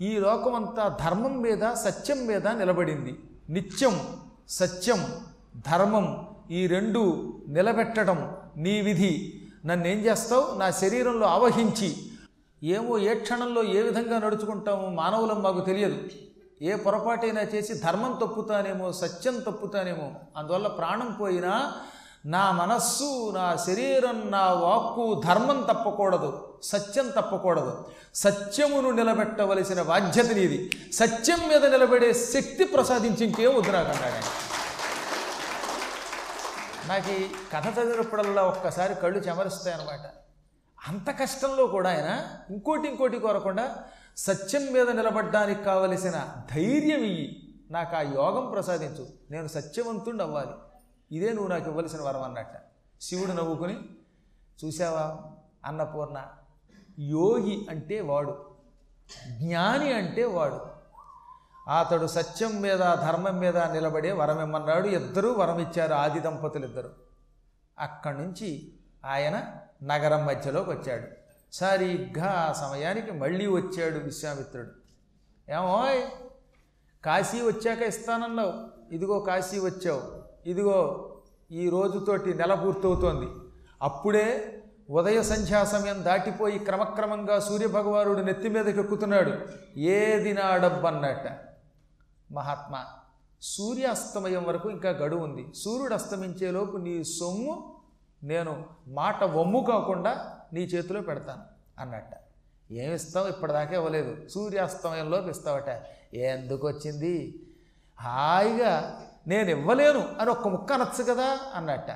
ఈ 0.00 0.18
లోకమంతా 0.18 0.88
ధర్మం 0.88 1.40
మీద 1.40 1.72
సత్యం 1.72 2.26
మీద 2.26 2.48
నిలబడింది. 2.48 3.29
నిత్యం 3.50 4.00
సత్యం 4.48 5.06
ధర్మం 5.56 6.28
ఈ 6.50 6.66
రెండు 6.66 7.32
నిలబెట్టడం 7.48 8.36
నీ 8.56 8.80
విధి. 8.80 9.42
నన్నేం 9.66 9.98
చేస్తావు? 9.98 10.58
నా 10.58 10.70
శరీరంలో 10.70 11.26
ఆవహించి. 11.26 11.96
ఏమో 12.62 12.98
ఏ 12.98 13.14
క్షణంలో 13.14 13.62
ఏ 13.62 13.82
విధంగా 13.82 14.18
నడుచుకుంటామో 14.18 14.88
మానవులం 14.88 15.42
మాకు 15.42 15.60
తెలియదు. 15.60 15.98
ఏ 16.62 16.74
పొరపాటైనా 16.74 17.40
చేసి 17.40 17.74
ధర్మం 17.74 18.18
తప్పుతానేమో 18.22 18.92
సత్యం 18.92 19.40
తప్పుతానేమో 19.40 20.12
అందువల్ల 20.36 20.66
ప్రాణం 20.66 21.16
పోయినా 21.20 21.72
నా 22.26 22.50
మనస్సు 22.50 23.30
నా 23.30 23.56
శరీరం 23.56 24.30
నా 24.30 24.52
వాక్కు 24.52 25.22
ధర్మం 25.26 25.62
తప్పకూడదు 25.62 26.58
సత్యం 26.62 27.08
తప్పకూడదు. 27.08 27.90
సత్యమును 28.14 28.90
నిలబెట్టవలసిన 28.90 29.82
బాధ్యత 29.82 30.26
నీది. 30.26 30.70
సత్యం 30.92 31.48
మీద 31.48 31.66
నిలబడే 31.66 32.12
శక్తి 32.12 32.64
ప్రసాదించి 32.64 33.26
ఇంకేం 33.26 33.56
వద్దు 33.56 33.70
నాకు 33.70 33.88
అన్నాడు 33.88 34.50
నాకు 36.88 37.10
ఈ 37.10 37.26
కథ 37.52 37.78
చదివినప్పుడల్లా 37.78 38.42
ఒక్కసారి 38.42 38.94
కళ్ళు 38.94 39.18
చెమరుస్తాయన్నమాట. 39.18 40.10
అంత 40.88 41.20
కష్టంలో 41.20 41.66
కూడా 41.66 41.90
ఆయన 41.90 42.24
ఇంకోటి 42.50 42.88
ఇంకోటి 42.88 43.18
కోరకుండా 43.18 43.76
సత్యం 44.16 44.72
మీద 44.72 44.90
నిలబడ్డానికి 44.90 45.64
కావలసిన 45.64 46.26
ధైర్యం 46.54 47.00
ఇయ్యి. 47.00 47.54
నాకు 47.70 47.96
ఆ 47.96 48.00
యోగం 48.00 48.50
ప్రసాదించు. 48.50 49.08
నేను 49.30 49.48
సత్యవంతుణ్ణి 49.48 50.22
అవ్వాలి. 50.22 50.50
ఇదే 51.12 51.32
నువ్వు 51.32 51.50
నాకు 51.50 51.70
ఇవ్వలసిన 51.70 52.00
వరం 52.02 52.22
అన్నట్ట. 52.22 52.56
శివుడు 53.00 53.32
నవ్వుకుని 53.32 53.80
చూసావా 54.64 55.20
అన్నపూర్ణ 55.64 56.26
యోగి 56.98 57.66
అంటే 57.70 58.00
వాడు. 58.00 58.50
జ్ఞాని 59.38 59.92
అంటే 59.92 60.24
వాడు. 60.24 60.80
అతడు 61.70 62.06
సత్యం 62.06 62.60
మీద 62.60 62.78
ధర్మం 62.78 63.38
మీద 63.38 63.58
నిలబడే 63.58 64.12
వరం 64.12 64.42
ఇమ్మన్నాడు 64.42 64.88
ఇద్దరూ 64.88 65.32
వరం 65.32 65.58
ఇచ్చారు 65.58 65.94
ఆది 65.94 66.20
దంపతులు 66.20 66.66
ఇద్దరు 66.66 66.90
అక్కడి 67.78 68.18
నుంచి 68.18 68.72
ఆయన 69.04 69.42
నగరం 69.82 70.26
మధ్యలోకి 70.26 70.70
వచ్చాడు. 70.70 71.08
సరిగ్గా 71.52 72.30
ఆ 72.30 72.52
సమయానికి 72.52 73.10
మళ్ళీ 73.10 73.46
వచ్చాడు 73.46 73.98
విశ్వామిత్రుడు. 73.98 74.70
ఏమోయ్ 75.52 76.02
కాశీ 77.04 77.40
వచ్చాక 77.40 77.82
ఇస్తానన్నావు. 77.82 78.54
ఇదిగో 78.94 79.20
కాశీ 79.20 79.58
వచ్చావు. 79.58 80.19
ఇదిగో 80.46 81.06
ఈ 81.50 81.68
రోజుతోటి 81.68 82.34
నెల 82.34 82.54
పూర్తవుతోంది. 82.54 83.26
అప్పుడే 83.82 84.56
ఉదయ 84.90 85.22
సంధ్యా 85.22 85.64
సమయం 85.64 86.04
దాటిపోయి 86.04 86.58
క్రమక్రమంగా 86.58 87.40
సూర్యభగవానుడు 87.40 88.18
నెత్తి 88.18 88.48
మీదకి 88.48 88.80
ఎక్కుతున్నాడు. 88.80 89.32
ఏది 89.78 90.32
నాడబ్బన్నట్ట 90.32 91.40
మహాత్మా 92.32 92.86
సూర్యాస్తమయం 93.42 94.44
వరకు 94.44 94.70
ఇంకా 94.70 94.90
గడువు 94.90 95.24
ఉంది. 95.24 95.46
సూర్యుడు 95.54 95.94
అస్తమించేలోపు 95.94 96.76
నీ 96.76 97.04
సొమ్ము 97.04 97.74
నేను 98.22 98.64
మాట 98.88 99.24
వమ్ము 99.24 99.66
కాకుండా 99.68 100.36
నీ 100.52 100.60
చేతిలో 100.60 101.00
పెడతాను 101.00 101.42
అన్నట్ట. 101.78 102.14
ఏమిస్తావు 102.70 103.28
ఇప్పటిదాకా 103.28 103.74
ఇవ్వలేదు. 103.74 104.28
సూర్యాస్తమయంలోపు 104.28 105.28
ఇస్తావట. 105.28 105.82
ఎందుకు 106.14 106.68
వచ్చింది 106.68 107.46
హాయిగా 108.00 109.06
నేను 109.30 109.50
ఇవ్వలేను 109.50 110.16
అని 110.20 110.30
ఒక్క 110.30 110.48
ముక్క 110.48 110.72
అనొచ్చు 110.72 111.04
కదా 111.04 111.40
అన్నట్ట. 111.54 111.90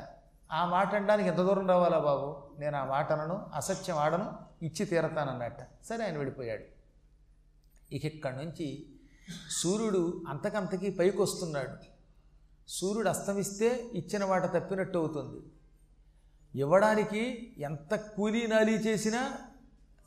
ఆ 0.52 0.64
మాట 0.64 0.94
అనడానికి 0.94 1.28
ఎంత 1.28 1.38
దూరం 1.38 1.68
రావాలా 1.68 1.98
బాబు? 1.98 2.50
నేను 2.58 2.76
ఆ 2.76 2.84
మాట 2.84 3.12
అనను 3.12 3.50
అసత్యం 3.54 3.96
ఆడను 3.96 4.32
ఇచ్చి 4.62 4.86
తీరతానన్నట్ట. 4.86 5.60
సరే 5.84 6.04
ఆయన 6.04 6.16
వెళ్ళిపోయాడు 6.16 6.62
ఇక 7.94 8.04
ఇక్కడి 8.04 8.36
నుంచి 8.36 8.86
సూర్యుడు 9.50 10.22
అంతకంతకీ 10.28 10.90
పైకి 10.90 11.22
వస్తున్నాడు. 11.22 11.76
సూర్యుడు 12.68 13.08
అస్తమిస్తే 13.08 13.86
ఇచ్చిన 13.92 14.24
మాట 14.24 14.56
తప్పినట్టు 14.56 14.98
అవుతుంది. 14.98 15.40
ఇవ్వడానికి 16.60 17.54
ఎంత 17.58 17.94
కూలీ 17.94 18.46
నాలీ 18.46 18.72
చేసినా 18.72 19.32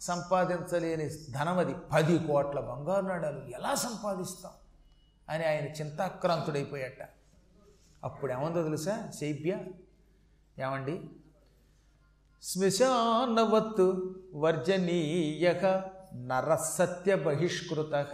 సంపాదించలేని 0.01 1.09
ధనం 1.31 1.57
అది 1.57 1.75
పది 1.93 2.27
కోట్ల 2.27 2.59
బంగారు 2.59 3.05
నాడాలు 3.05 3.39
ఎలా 3.39 3.75
సంపాదిస్తాం? 3.75 4.51
అని 5.29 5.47
ఆయన 5.47 5.65
చింతాక్రాంతుడైపోయాట. 5.65 7.09
అప్పుడు 8.03 8.33
ఏమందో 8.33 8.63
తెలుసా? 8.63 9.11
శైబ్య 9.19 9.57
ఏమండి? 10.59 11.01
శ్మశానవత్తు 12.43 14.15
వర్జనీయక 14.35 15.83
నరసత్య 16.15 17.15
బహిష్కృత 17.15 18.07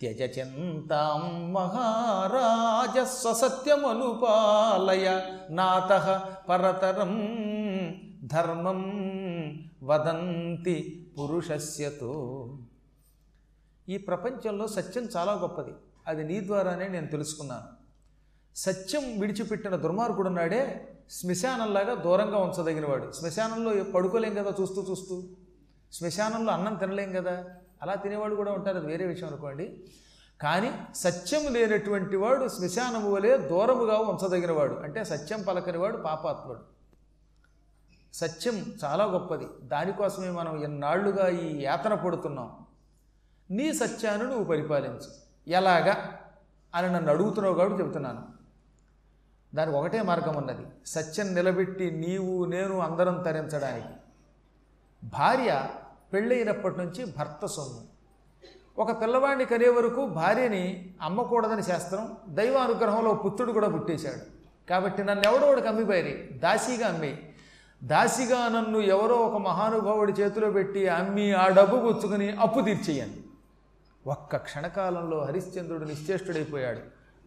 త్యజ 0.00 0.38
చింతాం 0.38 1.52
మహారాజ 1.52 2.98
స్వసత్యమనుపాలయ 2.98 5.20
నాత 5.50 6.22
పరతరం 6.48 7.14
ధర్మం 8.24 8.82
వదంతి 9.82 11.10
పురుషస్యతో 11.18 12.12
ఈ 13.88 13.98
ప్రపంచంలో 13.98 14.68
సత్యం 14.68 15.08
చాలా 15.16 15.32
గొప్పది. 15.32 15.72
అది 16.06 16.24
నీ 16.24 16.46
ద్వారానే 16.46 16.88
నేను 16.88 17.06
తెలుసుకున్నాను. 17.06 17.85
సత్యం 18.56 19.20
విడిచిపెట్టిన 19.20 19.76
దుర్మార్గుడు 19.76 20.28
ఉన్నాడే 20.28 20.88
శ్మశానంలాగా 21.10 21.94
దూరంగా 21.94 22.38
ఉంచదగినవాడు. 22.38 23.12
శ్మశానంలో 23.12 23.84
పడుకోలేం 23.84 24.34
కదా 24.34 24.52
చూస్తూ 24.60 24.86
చూస్తూ. 24.90 25.22
శ్మశానంలో 25.92 26.52
అన్నం 26.52 26.74
తినలేం 26.74 27.12
కదా. 27.12 27.44
అలా 27.82 27.94
తినేవాడు 27.94 28.34
కూడా 28.34 28.52
ఉంటారు 28.52 28.78
అది 28.78 28.86
వేరే 28.86 29.06
విషయం 29.06 29.28
అనుకోండి. 29.28 29.84
కానీ 30.40 30.72
సత్యం 30.94 31.54
లేనటువంటి 31.54 32.16
వాడు 32.16 32.48
శ్మశానము 32.48 33.12
వలె 33.12 33.36
దూరముగా 33.36 33.98
ఉంచదగినవాడు. 33.98 34.74
అంటే 34.74 35.04
సత్యం 35.04 35.42
పలకనివాడు 35.42 35.96
పాపాత్ముడు. 35.96 36.60
సత్యం 38.14 38.74
చాలా 38.84 39.04
గొప్పది. 39.04 39.46
దానికోసమే 39.62 40.30
మనం 40.30 40.64
ఎన్నాళ్ళుగా 40.64 41.28
ఈ 41.28 41.62
యాతన 41.62 41.94
పడుతున్నాం. 41.94 42.56
నీ 43.50 43.72
సత్యాన్ని 43.72 44.26
నువ్వు 44.26 44.44
పరిపాలించు. 44.44 45.10
ఎలాగా? 45.48 46.18
అని 46.74 46.92
నన్ను 46.92 47.10
అడుగుతున్నావు 47.10 47.54
కాబట్టి 47.54 47.82
చెబుతున్నాను. 47.82 48.35
దానికి 49.54 49.76
ఒకటే 49.76 50.02
మార్గం 50.02 50.36
ఉన్నది. 50.36 50.66
సత్యం 50.86 51.34
నిలబెట్టి 51.34 51.90
నీవు 51.90 52.44
నేను 52.44 52.78
అందరం 52.78 53.22
తరించడానికి. 53.22 53.88
భార్య 55.04 55.66
పెళ్ళైనప్పటి 56.12 56.78
నుంచి 56.78 57.04
భర్త 57.18 57.46
సొమ్ము. 57.46 57.96
ఒక 58.78 59.00
పిల్లవాడిని 59.00 59.44
కనే 59.44 59.68
వరకు 59.68 60.06
భార్యని 60.06 60.94
అమ్మకూడదని 61.02 61.62
శాస్త్రం 61.62 62.16
దైవ 62.28 62.56
అనుగ్రహంలో 62.56 63.14
పుత్రుడు 63.14 63.52
కూడా 63.52 63.68
పుట్టేశాడు. 63.68 64.36
కాబట్టి 64.70 65.04
నన్ను 65.04 65.24
ఎవడో 65.24 65.46
ఒకటి 65.46 65.68
అమ్మిపోయారు 65.68 66.38
దాసీగా 66.38 66.88
అమ్మి. 66.88 67.18
దాసిగా 67.84 68.48
నన్ను 68.48 68.78
ఎవరో 68.78 69.14
ఒక 69.14 69.36
మహానుభావుడి 69.36 70.12
చేతిలో 70.12 70.50
పెట్టి 70.50 70.88
అమ్మి 70.88 71.32
ఆ 71.32 71.48
డబ్బు 71.48 71.76
పుచ్చుకుని 71.76 72.30
అప్పు 72.30 72.60
తీర్చేయండి. 72.60 73.20
ఒక్క 74.06 74.36
క్షణకాలంలో 74.36 75.24
హరిశ్చంద్రుడు 75.24 75.84
నిశ్చేష్టుడైపోయాడు. 75.84 76.78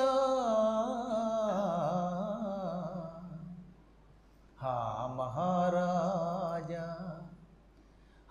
హా 4.62 5.14
మహారాజా 5.18 6.33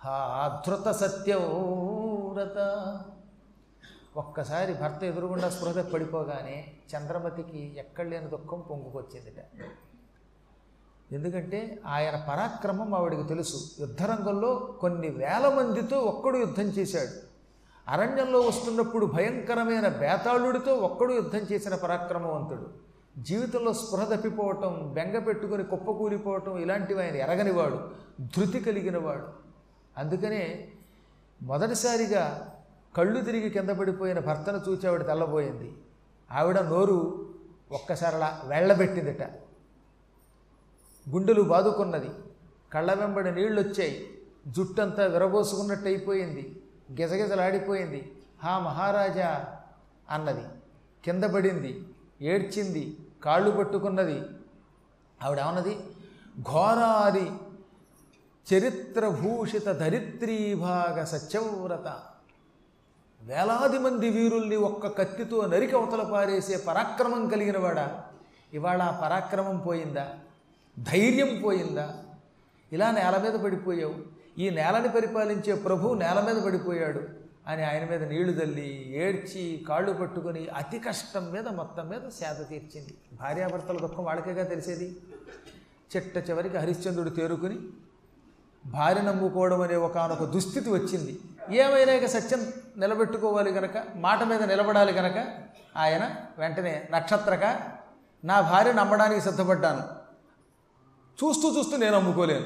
ఆధృత 0.06 0.78
ధృత 0.78 0.92
సత్యవ్రత 0.92 2.58
ఒక్కసారి 4.18 4.74
భర్త 4.74 5.04
ఎదురుగుండా 5.04 5.50
స్పృహ 5.50 5.82
పడిపోగానే 5.82 6.72
చంద్రమతికి 6.96 7.76
ఎక్కడ 7.78 8.08
లేని 8.08 8.28
దుఃఖం 8.28 8.63
పొంగుకొచ్చిందిట. 8.70 9.46
ఎందుకంటే 11.13 11.80
ఆయన 11.86 12.16
పరాక్రమం 12.16 12.94
ఆవిడికి 12.94 13.24
తెలుసు. 13.24 13.70
యుద్ధరంగంలో 13.80 14.56
కొన్ని 14.56 15.10
వేల 15.10 15.54
మందితో 15.58 15.98
ఒక్కడు 16.00 16.38
యుద్ధం 16.38 16.63
చేశాడు. 16.63 17.34
అరణ్యంలో 17.92 18.39
వస్తున్నప్పుడు 18.39 19.06
భయంకరమైన 19.06 19.88
బేతాళుడితో 19.88 20.76
ఒక్కడు 20.76 21.13
యుద్ధం 21.13 21.39
చేసిన 21.39 21.76
పరాక్రమవంతుడు. 21.76 22.70
జీవితంలో 23.18 23.74
స్పృహ 23.74 24.16
తప్పిపోవటం 24.16 24.92
బెంగ 24.94 25.20
పెట్టుకుని 25.20 25.63
కుప్పకూలిపోవటం 25.63 26.58
ఇలాంటివి 26.58 27.04
ఆయన 27.04 27.16
ఎరగనివాడు. 27.16 27.89
ధృతి 28.22 28.60
కలిగినవాడు. 28.60 29.44
అందుకనే 29.97 30.71
మొదటిసారిగా 31.41 32.49
కళ్ళు 32.97 33.21
తిరిగి 33.21 33.49
కింద 33.49 33.69
పడిపోయిన 33.69 34.19
భర్తను 34.19 34.62
చూచి 34.69 34.88
ఆవిడ 34.88 35.06
తెల్లబోయింది. 35.06 35.77
ఆవిడ 36.32 36.60
నోరు 36.60 37.29
ఒక్కసారిలా 37.71 38.41
వెళ్ళబెట్టిందిట 38.45 39.21
గుండెలు 41.10 41.41
బాదుకున్నది. 41.41 42.10
కళ్ళ 42.73 42.93
వెంబడి 42.93 43.32
నీళ్ళు 43.32 43.62
వచ్చాయి 43.62 44.17
జుట్టంతా 44.47 45.06
విరబోసుకున్నట్టు 45.06 45.86
అయిపోయింది 45.86 46.63
గిజగిజలాడిపోయింది. 46.91 48.12
హా 48.43 48.60
మహారాజా 48.60 49.58
అన్నది. 50.10 50.43
కింద 51.06 51.23
పడింది. 51.23 51.86
ఏడ్చింది. 52.21 52.97
కాళ్ళు 53.23 53.51
పట్టుకున్నది. 53.51 54.21
ఆవిడేమన్నది? 55.23 55.77
ఘోరాది 56.41 57.32
చరిత్రభూషిత 58.51 59.65
ధరిత్రీభాగ 59.65 61.03
సత్యవ్రత. 61.03 61.99
వేలాది 63.21 63.77
మంది 63.77 64.10
వీరుల్ని 64.10 64.56
ఒక్క 64.56 64.88
కత్తితో 64.88 65.45
నరికి 65.45 65.75
అవతల 65.75 66.03
పారేసే 66.03 66.58
పరాక్రమం 66.58 67.27
కలిగినవాడా 67.27 68.03
ఇవాళ 68.53 68.82
ఆ 68.82 68.91
పరాక్రమం 68.91 69.58
పోయిందా? 69.58 70.10
ధైర్యం 70.79 71.41
పోయిందా? 71.45 72.03
ఇలా 72.71 72.91
నేల 72.91 73.21
మీద 73.23 73.39
పడిపోయావు. 73.39 73.95
ఈ 74.38 74.49
నేలని 74.49 74.89
పరిపాలించే 74.89 75.56
ప్రభు 75.56 75.93
నేల 75.93 76.19
మీద 76.19 76.43
పడిపోయాడు 76.43 77.01
అని 77.47 77.63
ఆయన 77.63 77.89
మీద 77.89 78.03
నీళ్ళు 78.03 78.39
తల్లి 78.39 78.93
ఏడ్చి 78.95 79.65
కాళ్ళు 79.67 79.93
పట్టుకొని 79.93 80.47
అతి 80.47 80.79
కష్టం 80.79 81.32
మీద 81.32 81.47
మొత్తం 81.47 81.89
మీద 81.89 82.10
సేద 82.10 82.49
తీర్చింది. 82.49 82.97
భార్యాభర్తల 83.19 83.77
దుఃఖం 83.77 84.03
వాళ్ళకేగా 84.03 84.43
తెలిసేది? 84.43 84.95
చిట్ట 85.95 86.29
చివరికి 86.29 86.58
హరిశ్చంద్రుడు 86.58 87.10
తేరుకుని 87.10 87.58
భార్య 88.65 89.02
నమ్ముకోవడం 89.02 89.62
అనే 89.62 89.76
ఒకనొక 89.76 90.23
దుస్థితి 90.23 90.69
వచ్చింది. 90.69 91.19
ఏమైనా 91.49 91.93
ఇక 91.93 92.06
సత్యం 92.06 92.47
నిలబెట్టుకోవాలి 92.78 93.54
కనుక 93.54 93.71
మాట 93.95 94.23
మీద 94.23 94.43
నిలబడాలి 94.43 94.93
కనుక 94.93 95.26
ఆయన 95.78 96.15
వెంటనే 96.38 96.88
నక్షత్రక 96.91 97.60
నా 98.26 98.41
భార్య 98.41 98.73
నమ్మడానికి 98.73 99.21
సిద్ధపడ్డాను. 99.21 99.84
చూస్తూ 101.23 101.58
చూస్తూ 101.58 101.78
నేను 101.78 101.95
అమ్ముకోలేను 101.95 102.45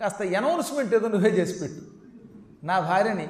కాస్త 0.00 0.22
అనౌన్స్మెంట్ 0.22 0.94
ఏదో 0.94 1.08
నువ్వే 1.08 1.30
చేసి 1.30 1.60
పెట్టు. 1.60 1.80
నా 2.66 2.80
భార్యని 2.80 3.28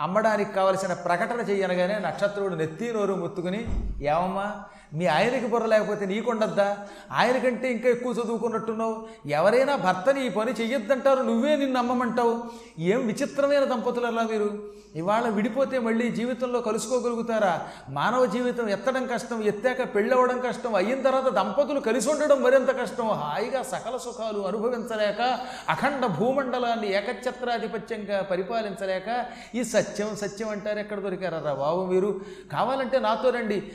అమ్మడానికి 0.00 0.52
కావలసిన 0.52 0.92
ప్రకటన 0.92 1.40
చేయనగానే 1.40 1.98
నక్షత్రుడు 1.98 2.54
నెత్తి 2.54 2.92
నోరు 2.92 3.14
ముత్తుకుని 3.14 3.90
ఏమమ్మా 4.02 4.64
మీ 4.96 5.06
ఆయనకి 5.06 5.46
బుర్ర 5.46 5.66
లేకపోతే 5.66 6.06
నీకుండద్దా 6.06 6.68
ఆయనకంటే 7.12 7.72
ఇంకా 7.72 7.88
ఎక్కువ 7.88 8.12
చదువుకున్నట్టున్నావు. 8.12 9.06
ఎవరైనా 9.26 9.76
భర్తని 9.76 10.26
ఈ 10.26 10.28
పని 10.28 10.52
చెయ్యొద్దంటారు 10.52 11.22
నువ్వే 11.22 11.56
నిన్ను 11.56 11.80
నమ్మమంటావు. 11.80 12.44
ఏం 12.78 13.06
విచిత్రమైన 13.06 13.64
దంపతులు 13.64 14.06
అలా 14.06 14.22
మీరు. 14.22 14.76
ఇవాళ 14.96 15.28
విడిపోతే 15.28 15.78
మళ్ళీ 15.78 16.10
జీవితంలో 16.10 16.60
కలుసుకోగలుగుతారా? 16.60 17.68
మానవ 17.88 18.26
జీవితం 18.26 18.68
ఎత్తడం 18.68 19.06
కష్టం 19.06 19.42
ఎత్తాక 19.42 19.94
పెళ్ళవడం 19.94 20.40
కష్టం 20.40 20.74
అయిన 20.74 21.02
తర్వాత 21.02 21.28
దంపతులు 21.32 21.80
కలిసి 21.80 22.08
ఉండడం 22.10 22.42
మరింత 22.42 22.70
కష్టం. 22.80 23.08
హాయిగా 23.08 23.62
సకల 23.62 23.96
సుఖాలు 23.96 24.40
అనుభవించలేక 24.40 25.38
అఖండ 25.68 26.06
భూమండలాన్ని 26.06 26.92
ఏకఛత్రాధిపత్యంగా 26.92 28.22
పరిపాలించలేక 28.22 29.26
ఈ 29.54 29.64
సత్యం 29.64 30.16
సత్యం 30.16 30.48
అంటారు 30.48 30.78
ఎక్కడ 30.78 31.00
దొరికారా 31.00 31.52
బాబు 31.52 31.92
మీరు? 31.92 32.20
కావాలంటే 32.52 32.98
నాతో 32.98 33.30
రండి. 33.30 33.72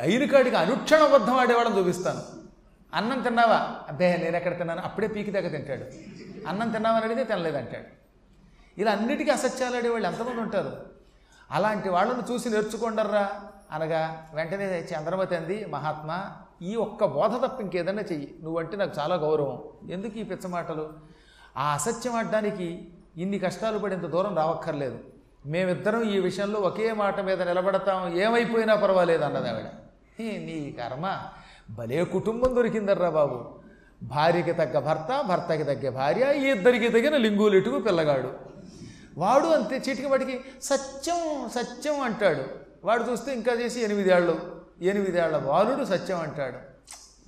అయిన 0.00 0.35
అయినకాడికి 0.36 0.72
అనుక్షణం 0.72 1.04
అబద్ధం 1.04 1.34
ఆడేవాళ్ళని 1.34 1.78
చూపిస్తాను. 1.78 2.22
అన్నం 2.94 3.20
తిన్నావా? 3.20 3.74
అబ్బే 3.88 4.16
నేను 4.16 4.36
ఎక్కడ 4.36 4.58
తిన్నాను? 4.58 4.80
అప్పుడే 4.80 5.06
పీకి 5.06 5.30
దగ్గర 5.30 5.48
తింటాడు. 5.48 5.84
అన్నం 6.48 6.70
తిన్నావని 6.70 7.04
అడిగితే 7.04 7.24
తినలేదంటాడు. 7.24 7.96
ఇలా 8.80 8.92
అన్నిటికీ 8.92 9.30
అసత్యాలు 9.30 9.76
ఆడేవాళ్ళు 9.76 10.08
ఎంతమంది 10.08 10.40
ఉంటారు? 10.40 10.76
అలాంటి 11.50 11.88
వాళ్ళను 11.88 12.32
చూసి 12.32 12.50
నేర్చుకోండర్రా 12.50 13.30
అనగా 13.72 14.26
వెంటనే 14.34 14.64
చంద్రమతి 14.64 15.36
అంది 15.36 15.64
మహాత్మా 15.64 16.36
ఈ 16.62 16.76
ఒక్క 16.76 17.04
బోధ 17.04 17.46
తప్ప 17.46 17.60
ఇంకేదన్నా 17.60 18.02
చెయ్యి. 18.02 18.34
నువ్వంటే 18.42 18.76
నాకు 18.76 18.92
చాలా 18.98 19.14
గౌరవం. 19.14 19.62
ఎందుకు 19.90 20.18
ఈ 20.18 20.22
పిచ్చమాటలు 20.22 20.92
ఆ 21.56 21.72
అసత్యం 21.72 22.14
ఆడడానికి 22.14 22.88
ఇన్ని 23.16 23.38
కష్టాలు 23.38 23.78
పడి 23.78 23.94
ఇంత 23.94 24.04
దూరం 24.04 24.36
రావక్కర్లేదు. 24.36 24.98
మేమిద్దరం 25.46 26.02
ఈ 26.02 26.18
విషయంలో 26.18 26.60
ఒకే 26.60 26.92
మాట 26.92 27.20
మీద 27.20 27.42
నిలబడతాం. 27.42 28.16
ఏమైపోయినా 28.16 28.74
పర్వాలేదు 28.74 29.24
అన్నది 29.24 29.48
ఆవిడ. 29.48 29.64
నీ 30.20 30.76
కర్మ. 30.78 31.22
భలే 31.70 32.04
కుటుంబం 32.04 32.56
దొరికిందర్రా 32.56 33.10
బాబు. 33.10 33.54
భార్యకి 34.02 34.52
తగ్గ 34.52 34.78
భర్త 34.78 35.20
భర్తకి 35.20 35.64
తగ్గ 35.64 35.90
భార్య 35.90 36.34
ఈ 36.38 36.50
ఇద్దరికి 36.50 36.88
తగిన 36.88 37.16
లింగులెటుకు 37.16 37.78
పిల్లగాడు. 37.78 38.34
వాడు 39.18 39.46
అంతే 39.46 39.76
చీటికి 39.76 40.06
వాటికి 40.06 40.40
సత్యం 40.62 41.48
సత్యం 41.48 42.00
అంటాడు. 42.00 42.44
వాడు 42.84 43.04
చూస్తే 43.04 43.32
ఇంకా 43.32 43.52
చేసి 43.52 43.80
ఎనిమిదేళ్ళు 43.80 44.62
ఎనిమిదేళ్ళ 44.82 45.38
బాలుడు 45.38 45.84
సత్యం 45.84 46.20
అంటాడు. 46.20 46.58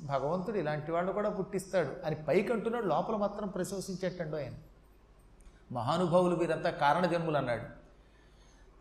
భగవంతుడు 0.07 0.59
ఇలాంటి 0.59 0.93
వాళ్ళు 0.93 1.13
కూడా 1.13 1.29
పుట్టిస్తాడు. 1.29 1.89
అని 2.05 2.17
పైకి 2.17 2.53
అంటున్నాడు 2.53 2.87
లోపల 2.87 3.17
మాత్రం 3.17 3.49
ప్రశంసించేటండు 3.49 4.37
ఆయన. 4.37 4.53
మహానుభావులు 5.73 6.37
వీరంతా 6.37 6.71
కారణజన్ములు 6.71 7.37
అన్నాడు. 7.37 7.63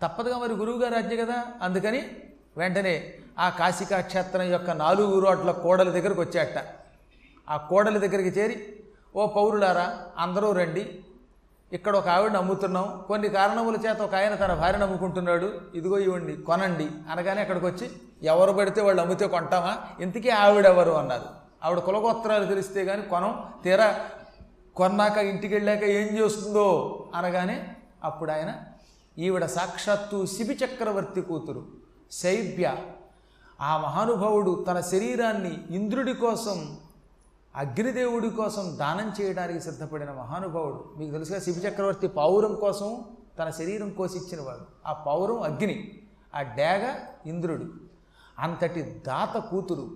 తప్పదుగా 0.06 0.38
మరి 0.38 0.54
గురువుగారు 0.54 0.96
ఆజ్ఞ 0.96 1.24
కదా? 1.24 1.44
అందుకని 1.62 2.10
వెంటనే 2.58 3.14
ఆ 3.40 3.50
కాశికాక్షేత్రం 3.50 4.48
యొక్క 4.52 4.70
నాలుగు 4.72 5.20
రోడ్ల 5.20 5.52
కోడల 5.52 5.90
దగ్గరకు 5.90 6.22
వచ్చాట. 6.22 6.58
ఆ 7.50 7.58
కోడల 7.58 7.98
దగ్గరికి 7.98 8.30
చేరి 8.30 8.58
ఓ 9.16 9.28
పౌరులారా 9.28 9.86
అందరూ 10.20 10.52
రండి. 10.52 10.84
ఇక్కడ 11.74 11.96
ఒక 11.96 12.08
ఆవిడని 12.08 12.38
అమ్ముతున్నాం 12.38 13.04
కొన్ని 13.08 13.30
కారణముల 13.30 13.76
చేత 13.76 14.02
ఒక 14.02 14.16
ఆయన 14.16 14.36
తన 14.36 14.54
భార్యను 14.54 14.86
అమ్ముకుంటున్నాడు 14.86 15.48
ఇదిగో 15.76 15.98
ఇవ్వండి 15.98 16.34
కొనండి. 16.50 16.88
అనగానే 17.12 17.42
అక్కడికి 17.42 17.66
వచ్చి 17.66 17.90
ఎవరు 18.24 18.52
పడితే 18.52 18.82
వాళ్ళు 18.82 19.02
అమ్మితే 19.02 19.28
కొంటామా? 19.28 19.78
ఇంతకీ 20.00 20.30
ఆవిడెవరు? 20.30 20.92
అన్నారు. 20.92 21.28
ఆవిడ 21.64 21.80
కులగోత్రాలు 21.80 22.46
తెలిస్తే 22.46 22.86
కానీ 22.86 23.02
కొనం 23.02 23.34
తీరా 23.64 24.10
కొన్నాక 24.76 25.18
ఇంటికి 25.18 25.54
వెళ్ళాక 25.56 25.84
ఏం 25.84 26.08
చేస్తుందో? 26.18 26.68
అనగానే 27.16 27.58
అప్పుడు 28.04 28.32
ఆయన 28.32 28.54
ఈవిడ 29.18 29.46
సాక్షాత్తు 29.46 30.26
శిబి 30.26 30.54
చక్రవర్తి 30.54 31.22
కూతురు 31.22 31.68
శైబ్య 32.12 32.76
ఆ 33.62 33.78
మహానుభావుడు 33.78 34.66
తన 34.68 34.82
శరీరాన్ని 34.82 35.68
ఇంద్రుడి 35.72 36.14
కోసం 36.14 36.78
అగ్నిదేవుడి 37.56 38.30
కోసం 38.30 38.78
దానం 38.78 39.14
చేయడానికి 39.22 39.62
సిద్ధపడిన 39.62 40.12
మహానుభావుడు. 40.12 40.94
మీకు 40.98 41.12
తెలుసుగా 41.12 41.40
శిబి 41.40 41.60
చక్రవర్తి 41.60 42.08
పావురం 42.08 42.56
కోసం 42.56 43.06
తన 43.40 43.50
శరీరం 43.50 43.90
కోసిచ్చినవాడు. 43.90 44.66
ఆ 44.86 44.94
పావురం 44.94 45.42
అగ్ని 45.42 46.00
ఆ 46.36 46.42
డేగ 46.42 46.96
ఇంద్రుడు. 47.30 47.66
అంతటి 48.40 49.04
దాత 49.08 49.38
కూతురు 49.38 49.92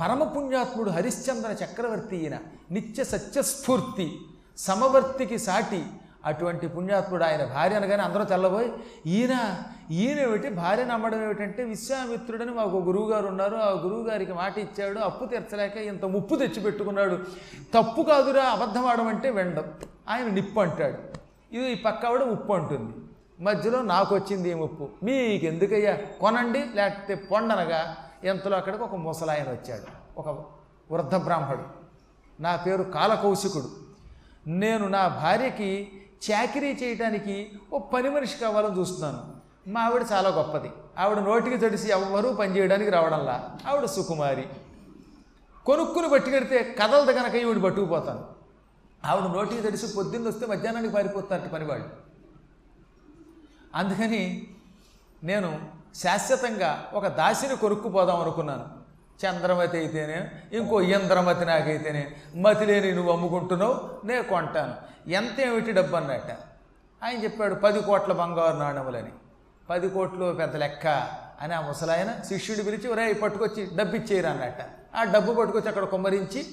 పరమపుణ్యాత్ముడు 0.00 0.90
హరిశ్చంద్ర 0.90 1.50
చక్రవర్తి 1.64 2.16
ఈయన 2.16 2.38
నిత్య 2.70 3.04
సత్యస్ఫూర్తి 3.04 4.20
సమవర్తికి 4.58 5.38
సాటి 5.38 5.86
అటువంటి 6.24 6.68
పుణ్యాత్ముడు 6.68 7.24
ఆయన 7.24 7.44
భార్య 7.44 7.76
అనగానే 7.76 8.02
అందరూ 8.02 8.24
తెల్లబోయి 8.24 8.72
ఈయన 9.06 9.56
ఈయన 9.90 10.20
ఏమిటి? 10.20 10.48
భార్య 10.48 10.84
నమ్మడం 10.84 11.22
ఏమిటంటే 11.22 11.64
విశ్వామిత్రుడని 11.64 12.50
మాకు 12.50 12.76
గురువు 12.76 13.10
గారు 13.10 13.26
ఉన్నారు. 13.26 13.56
ఆ 13.56 13.70
గురువు 13.70 14.02
గారికి 14.02 14.32
మాట 14.32 14.58
ఇచ్చాడు. 14.58 14.98
అప్పు 14.98 15.24
తీర్చలేక 15.24 15.76
ఇంత 15.76 16.04
ముప్పు 16.04 16.36
తెచ్చిపెట్టుకున్నాడు. 16.36 17.16
తప్పు 17.74 18.02
కాదురా 18.02 18.42
అబద్ధం 18.42 18.86
ఆడమంటే 18.86 19.30
వెండం. 19.30 19.64
ఆయన 20.08 20.26
నిప్పు 20.26 20.60
అంటాడు. 20.60 20.98
ఇది 21.56 21.72
ఈ 21.72 21.74
పక్క 21.74 22.06
ఆవిడ 22.06 22.22
ఉప్పు 22.22 22.52
అంటుంది. 22.52 22.94
మధ్యలో 23.40 23.82
నాకు 23.82 24.14
వచ్చింది 24.14 24.50
ఈ 24.50 24.54
ముప్పు. 24.54 24.88
మీకు 25.02 25.46
ఎందుకయ్యా 25.46 25.98
కొనండి 26.20 26.64
లేకపోతే 26.74 27.14
పొండనగా 27.14 27.96
ఎంతలో 28.24 28.56
అక్కడికి 28.56 28.82
ఒక 28.82 28.94
ముసలాయన 28.94 29.50
వచ్చాడు. 29.50 30.20
ఒక 30.20 30.28
వృద్ధ 30.92 31.14
బ్రాహ్మడు. 31.14 31.84
నా 32.42 32.56
పేరు 32.56 32.82
కాలకౌశికుడు. 32.82 33.70
నేను 34.46 34.88
నా 34.88 35.08
భార్యకి 35.08 35.92
చాకరీ 36.30 36.72
చేయడానికి 36.72 37.52
ఓ 37.72 37.78
పని 37.78 38.10
మనిషి 38.10 38.38
కావాలని 38.38 38.78
చూస్తున్నాను. 38.78 39.34
మా 39.70 39.80
ఆవిడ 39.80 40.06
చాలా 40.12 40.28
గొప్పది. 40.28 40.70
ఆవిడ 40.98 41.18
నోటికి 41.18 41.56
తడిసి 41.56 41.90
ఎవ్వరూ 41.90 42.32
పనిచేయడానికి 42.32 42.90
రావడంలా. 42.90 43.58
ఆవిడ 43.68 43.84
సుకుమారి. 43.84 44.48
కొనుక్కుని 45.66 46.08
పట్టుకెడితే 46.08 46.76
కదలదు 46.82 47.12
కనుక 47.12 47.34
ఈవిడ 47.34 47.62
పట్టుకుపోతాను. 47.62 48.24
ఆవిడ 49.04 49.30
నోటికి 49.30 49.62
తడిసి 49.62 49.96
పొద్దున్న 49.96 50.28
వస్తే 50.28 50.46
మధ్యాహ్నానికి 50.46 50.94
పారిపోతారట 50.94 51.50
పనివాళ్ళు. 51.50 51.88
అందుకని 53.74 54.46
నేను 55.24 55.58
శాశ్వతంగా 55.94 56.90
ఒక 56.94 57.06
దాసిని 57.06 57.56
కొనుక్కుపోదాం 57.56 58.20
అనుకున్నాను. 58.20 58.83
చంద్రమతి 59.26 59.78
అయితేనే 59.78 60.30
ఇంకో 60.58 60.80
ఇంద్రమతి 60.80 61.44
నాకైతేనే 61.44 62.16
మతి 62.36 62.66
లేని 62.66 62.92
నువ్వు 62.92 63.12
అమ్ముకుంటున్నావు 63.12 64.06
నేను 64.06 64.22
కొంటాను. 64.22 64.74
ఎంత 65.10 65.40
ఏమిటి 65.40 65.72
డబ్బు 65.72 65.96
అన్నట్ట 65.96 66.36
ఆయన 67.04 67.24
చెప్పాడు 67.24 67.54
పది 67.54 67.82
కోట్ల 67.82 68.12
బంగారు 68.12 68.56
నాణములని. 68.56 69.12
పది 69.70 69.88
కోట్లు 69.88 70.32
పెద్ద 70.32 70.56
లెక్క. 70.56 70.86
అని 71.42 71.54
ఆ 71.54 71.60
ముసలాయన 71.60 72.14
శిష్యుడు 72.28 72.62
పిలిచి 72.62 72.88
ఒరే 72.88 73.12
పట్టుకొచ్చి 73.12 73.68
డబ్బు 73.76 73.96
ఇచ్చేయరు 73.96 74.26
అన్నట్ట 74.26 74.58
ఆ 74.96 75.04
డబ్బు 75.04 75.34
పట్టుకొచ్చి 75.34 75.68
అక్కడ 75.68 75.84
కుమ్మరించి 75.84 76.46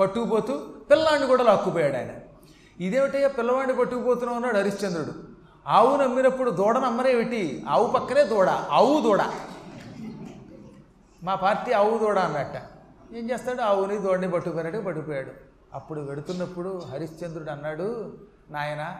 పట్టుకుపోతూ 0.00 0.60
పిల్లాడిని 0.90 1.26
కూడా 1.26 1.44
లాక్కుపోయాడు 1.44 1.96
ఆయన. 1.96 2.08
ఇదేమిటయ్యా 2.80 3.28
పిల్లవాడిని 3.28 3.78
పట్టుకుపోతున్నావు 3.78 4.36
అన్నాడు 4.36 4.58
హరిశ్చంద్రుడు. 4.58 5.12
ఆవు 5.66 5.96
నమ్మినప్పుడు 5.96 6.50
దూడను 6.50 6.86
అమ్మరేమిటి? 6.86 7.64
ఆవు 7.68 7.86
పక్కనే 7.86 8.24
దూడ 8.24 8.48
ఆవు 8.48 9.00
దూడ. 9.00 9.22
మా 11.22 11.34
పార్టీ 11.34 11.72
ఆవు 11.72 11.98
దూడ 11.98 12.18
అన్నట్ట. 12.18 12.62
ఏం 13.14 13.30
చేస్తాడు? 13.30 13.60
ఆవుని 13.60 13.98
దూడని 13.98 14.30
పట్టుకుపోయాడు 14.30 14.78
పట్టుకుపోయాడు 14.78 15.30
అప్పుడు 15.74 16.00
వెడుతున్నప్పుడు 16.00 16.78
హరిశ్చంద్రుడు 16.78 17.50
అన్నాడు 17.50 18.18
నాయన 18.50 18.96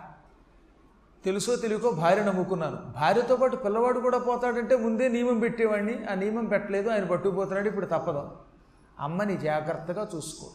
తెలుసో 1.25 1.57
తెలియకో 1.57 1.91
భార్య 1.91 2.25
నమ్ముకున్నాను. 2.25 2.77
భార్యతో 2.77 3.37
పాటు 3.37 3.57
పిల్లవాడు 3.57 4.01
కూడా 4.01 4.19
పోతాడంటే 4.19 4.77
ముందే 4.77 5.09
నియమం 5.09 5.39
పెట్టేవాడిని. 5.39 6.07
ఆ 6.11 6.15
నియమం 6.15 6.45
పెట్టలేదు 6.45 6.91
ఆయన 6.91 7.05
పట్టుకుపోతున్నాడు 7.05 7.69
ఇప్పుడు 7.69 7.87
తప్పదు. 7.87 8.31
అమ్మని 9.01 9.37
జాగ్రత్తగా 9.37 10.09
చూసుకో. 10.17 10.47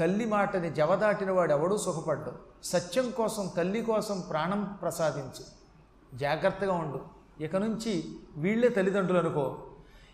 తల్లి 0.00 0.24
మాటని 0.24 0.70
జవదాటిన 0.70 1.30
వాడు 1.30 1.52
ఎవడూ 1.52 1.76
సుఖపడ్డు. 1.76 2.32
సత్యం 2.64 3.10
కోసం 3.10 3.50
తల్లి 3.56 3.82
కోసం 3.82 4.20
ప్రాణం 4.20 4.78
ప్రసాదించు. 4.82 5.44
జాగ్రత్తగా 6.16 6.72
ఉండు. 6.72 7.00
ఇక 7.42 7.56
నుంచి 7.56 8.04
వీళ్ళే 8.36 8.68
తల్లిదండ్రులు 8.68 9.18
అనుకో. 9.18 9.65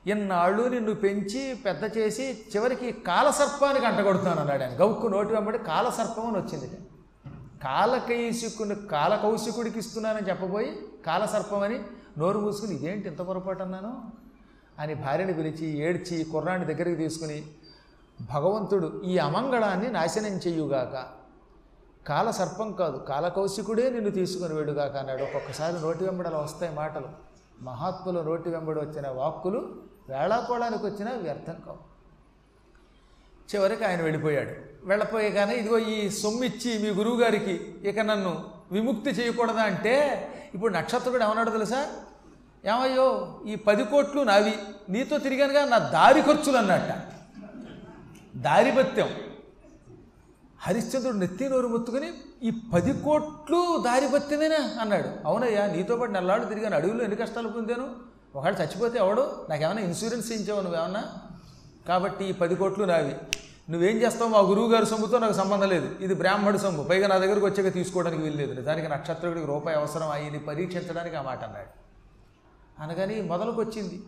ఇన్నాళ్ళు 0.06 0.68
నిన్ను 0.68 0.94
పెంచి 0.94 1.54
పెద్ద 1.54 1.98
చేసి 1.98 2.44
చివరికి 2.56 2.92
కాలసర్పానికి 2.92 3.86
అంటగొడుతాను 3.86 4.40
అన్నాడు 4.40 4.62
ఆయన. 4.62 4.72
గౌక్కు 4.72 5.06
నోటి 5.06 5.32
వెంబడి 5.32 5.58
కాలసర్పం 5.58 6.26
అని 6.26 6.38
వచ్చింది. 6.38 6.70
కాలకైసుకుని 7.64 8.74
కాలకౌశికుడికి 8.74 9.78
ఇస్తున్నానని 9.78 10.28
చెప్పబోయి 10.28 10.78
కాలసర్పమని 11.06 11.80
నోరు 12.18 12.38
మూసుకుని 12.38 12.74
ఇదేంటి 12.74 13.08
ఇంత 13.08 13.18
పొరపాటు 13.18 13.62
అన్నాను? 13.62 14.04
అని 14.78 14.94
భార్యని 14.94 15.32
పిలిచి 15.32 15.78
ఏడ్చి 15.78 16.24
కుర్రాన్ని 16.24 16.74
దగ్గరికి 16.74 16.96
తీసుకుని 16.96 17.46
భగవంతుడు 18.34 19.02
ఈ 19.04 19.18
అమంగళాన్ని 19.18 19.90
నాశనం 19.90 20.32
చెయ్యుగాక 20.32 21.06
కాల 22.06 22.30
సర్పం 22.30 22.72
కాదు 22.72 22.96
కాలకౌశికుడే 22.96 23.90
నిన్ను 23.90 24.10
తీసుకుని 24.10 24.54
వేడుగాక 24.54 24.96
అన్నాడు. 24.96 25.22
ఒక్కొక్కసారి 25.22 25.80
నోటి 25.80 26.04
వెంబడి 26.04 26.28
అలా 26.28 26.38
వస్తాయి 26.38 26.74
మాటలు. 26.74 27.08
మహాత్ములు 27.62 28.20
నోటి 28.20 28.48
వెంబడి 28.48 28.80
వచ్చిన 28.80 29.08
వాక్కులు 29.08 29.82
వేళాకోళానికి 30.08 30.86
వచ్చినా 30.86 31.12
వ్యర్థం 31.12 31.56
కావు. 31.66 31.92
చివరికి 33.54 33.84
ఆయన 33.84 34.02
వెళ్ళిపోయాడు. 34.02 34.72
వెళ్ళిపోయగానే 34.84 35.54
ఇదిగో 35.54 35.78
ఈ 35.78 36.10
సొమ్ము 36.10 36.44
ఇచ్చి 36.44 36.78
మీ 36.78 36.88
గురువుగారికి 36.88 37.52
ఇక 37.84 37.98
నన్ను 37.98 38.44
విముక్తి 38.72 39.10
చేయకూడదా 39.10 39.62
అంటే 39.62 39.94
ఇప్పుడు 40.54 40.72
నక్షత్రుడు 40.72 41.24
ఏమన్నాడు 41.24 41.50
తెలుసా? 41.50 41.86
ఏమయ్యో 42.64 43.40
ఈ 43.46 43.54
పది 43.54 43.84
కోట్లు 43.84 44.22
నావి. 44.22 44.54
నీతో 44.88 45.18
తిరిగానుగా 45.18 45.64
నా 45.64 45.78
దారి 45.78 46.22
ఖర్చులు 46.22 46.56
అన్నట్ట 46.56 47.12
దారిపత్యం. 48.36 49.10
హరిశ్చంద్రుడు 50.60 51.16
నెత్తి 51.16 51.48
నోరు 51.48 51.68
మొత్తుకుని 51.68 52.12
ఈ 52.42 52.52
పది 52.74 52.92
కోట్లు 52.92 53.82
దారిపత్యమేనా? 53.84 54.80
అన్నాడు. 54.80 55.08
అవునయ్యా 55.26 55.66
నీతో 55.66 55.96
పాటు 55.96 56.10
నెల్లాడు 56.10 56.44
తిరిగాను 56.44 56.76
అడవిలో 56.76 57.04
ఎన్ని 57.04 57.16
కష్టాలు 57.16 57.48
పొందాను? 57.48 58.11
ఒకవేళ 58.36 58.54
చచ్చిపోతే 58.54 58.98
ఎవడు? 58.98 59.46
నాకేమైనా 59.50 59.80
ఇన్సూరెన్స్ 59.80 60.32
ఇచ్చావు 60.32 60.60
నువ్వేమన్నా? 60.60 61.04
కాబట్టి 61.88 62.24
ఈ 62.24 62.32
పది 62.32 62.54
కోట్లు 62.54 62.84
నావి. 62.84 63.16
నువ్వేం 63.70 63.96
చేస్తావు? 63.96 64.30
మా 64.30 64.38
గురువు 64.38 64.72
గారి 64.72 64.86
సొమ్ముతో 64.86 65.18
నాకు 65.18 65.32
సంబంధం 65.32 65.68
లేదు. 65.68 65.94
ఇది 66.00 66.14
బ్రాహ్మణుడి 66.14 66.58
సొమ్ము. 66.58 66.82
పైగా 66.82 67.06
నా 67.06 67.18
దగ్గరకు 67.18 67.46
వచ్చాక 67.46 67.72
తీసుకోవడానికి 67.72 68.22
వీల్లేదు 68.22 68.60
దానికి 68.60 68.88
నక్షత్రుడికి 68.88 69.46
రూపాయి 69.46 69.76
అవసరం 69.76 70.10
అయ్యింది 70.10 70.38
పరీక్షించడానికి 70.38 71.16
ఆ 71.16 71.22
మాట 71.22 71.44
అన్నాడు. 71.44 71.82
అనగాని 72.82 73.22
మొదలుకొచ్చింది 73.22 74.02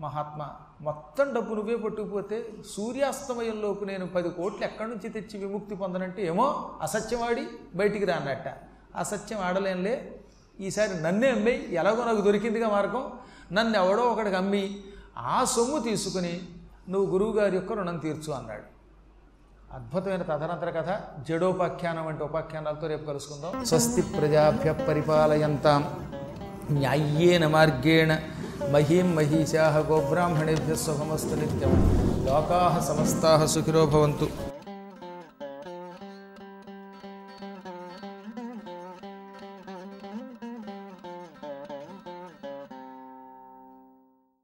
మహాత్మా. 0.00 0.50
మొత్తం 0.80 1.34
డబ్బు 1.34 1.54
నువ్వే 1.54 1.76
పట్టుకుపోతే 1.76 2.46
సూర్యాస్తమయంలోపు 2.76 3.84
నేను 3.84 4.06
పది 4.06 4.30
కోట్లు 4.30 4.64
ఎక్కడి 4.64 4.90
నుంచి 4.90 5.08
తెచ్చి 5.08 5.46
విముక్తి 5.46 5.74
పొందనంటే 5.74 6.26
ఏమో 6.26 6.70
అసత్యమాడి 6.82 7.46
బయటికి 7.74 8.04
రా 8.04 8.14
అన్నట్ట 8.14 8.48
అసత్యం 8.96 9.38
ఆడలేనులే. 9.40 10.20
ఈసారి 10.60 11.02
నన్నే 11.02 11.30
అమ్మాయి. 11.30 11.74
ఎలాగో 11.74 12.04
నాకు 12.04 12.20
దొరికిందిగా 12.20 12.68
మార్గం. 12.68 13.12
నన్ను 13.52 13.78
ఎవడో 13.78 14.02
ఒకడికి 14.02 14.36
అమ్మి 14.36 14.76
ఆ 15.18 15.44
సొమ్ము 15.44 15.78
తీసుకుని 15.78 16.40
నువ్వు 16.88 17.12
గురువుగారి 17.12 17.54
యొక్క 17.54 17.72
రుణం 17.72 17.98
తీర్చు 17.98 18.32
అన్నాడు. 18.32 18.62
అద్భుతమైన 19.74 20.22
తదనంతర 20.22 20.70
కథ. 20.70 21.00
జడోపాఖ్యానం 21.28 22.06
వంటి 22.06 22.24
ఉపాఖ్యానాలతో 22.24 22.86
రేపు 22.86 23.06
కలుసుకుందాం. 23.06 23.64
స్వస్తి 23.64 24.02
ప్రజాభ్య 24.02 24.72
పరిపాలయంతాం. 24.72 26.10
న్యాయ్యేన 26.70 27.46
మార్గేణ 27.46 28.18
మహీం 28.72 29.14
మహిషా 29.14 29.86
గోబ్రాహ్మణేభ్య 29.88 30.76
శుభమస్తు 30.76 31.34
నిత్యం. 31.34 31.72
లోకా 32.26 32.84
సమస్తా 32.88 33.46
సుఖిరో 33.46 33.86
భవంతు. 33.86 34.28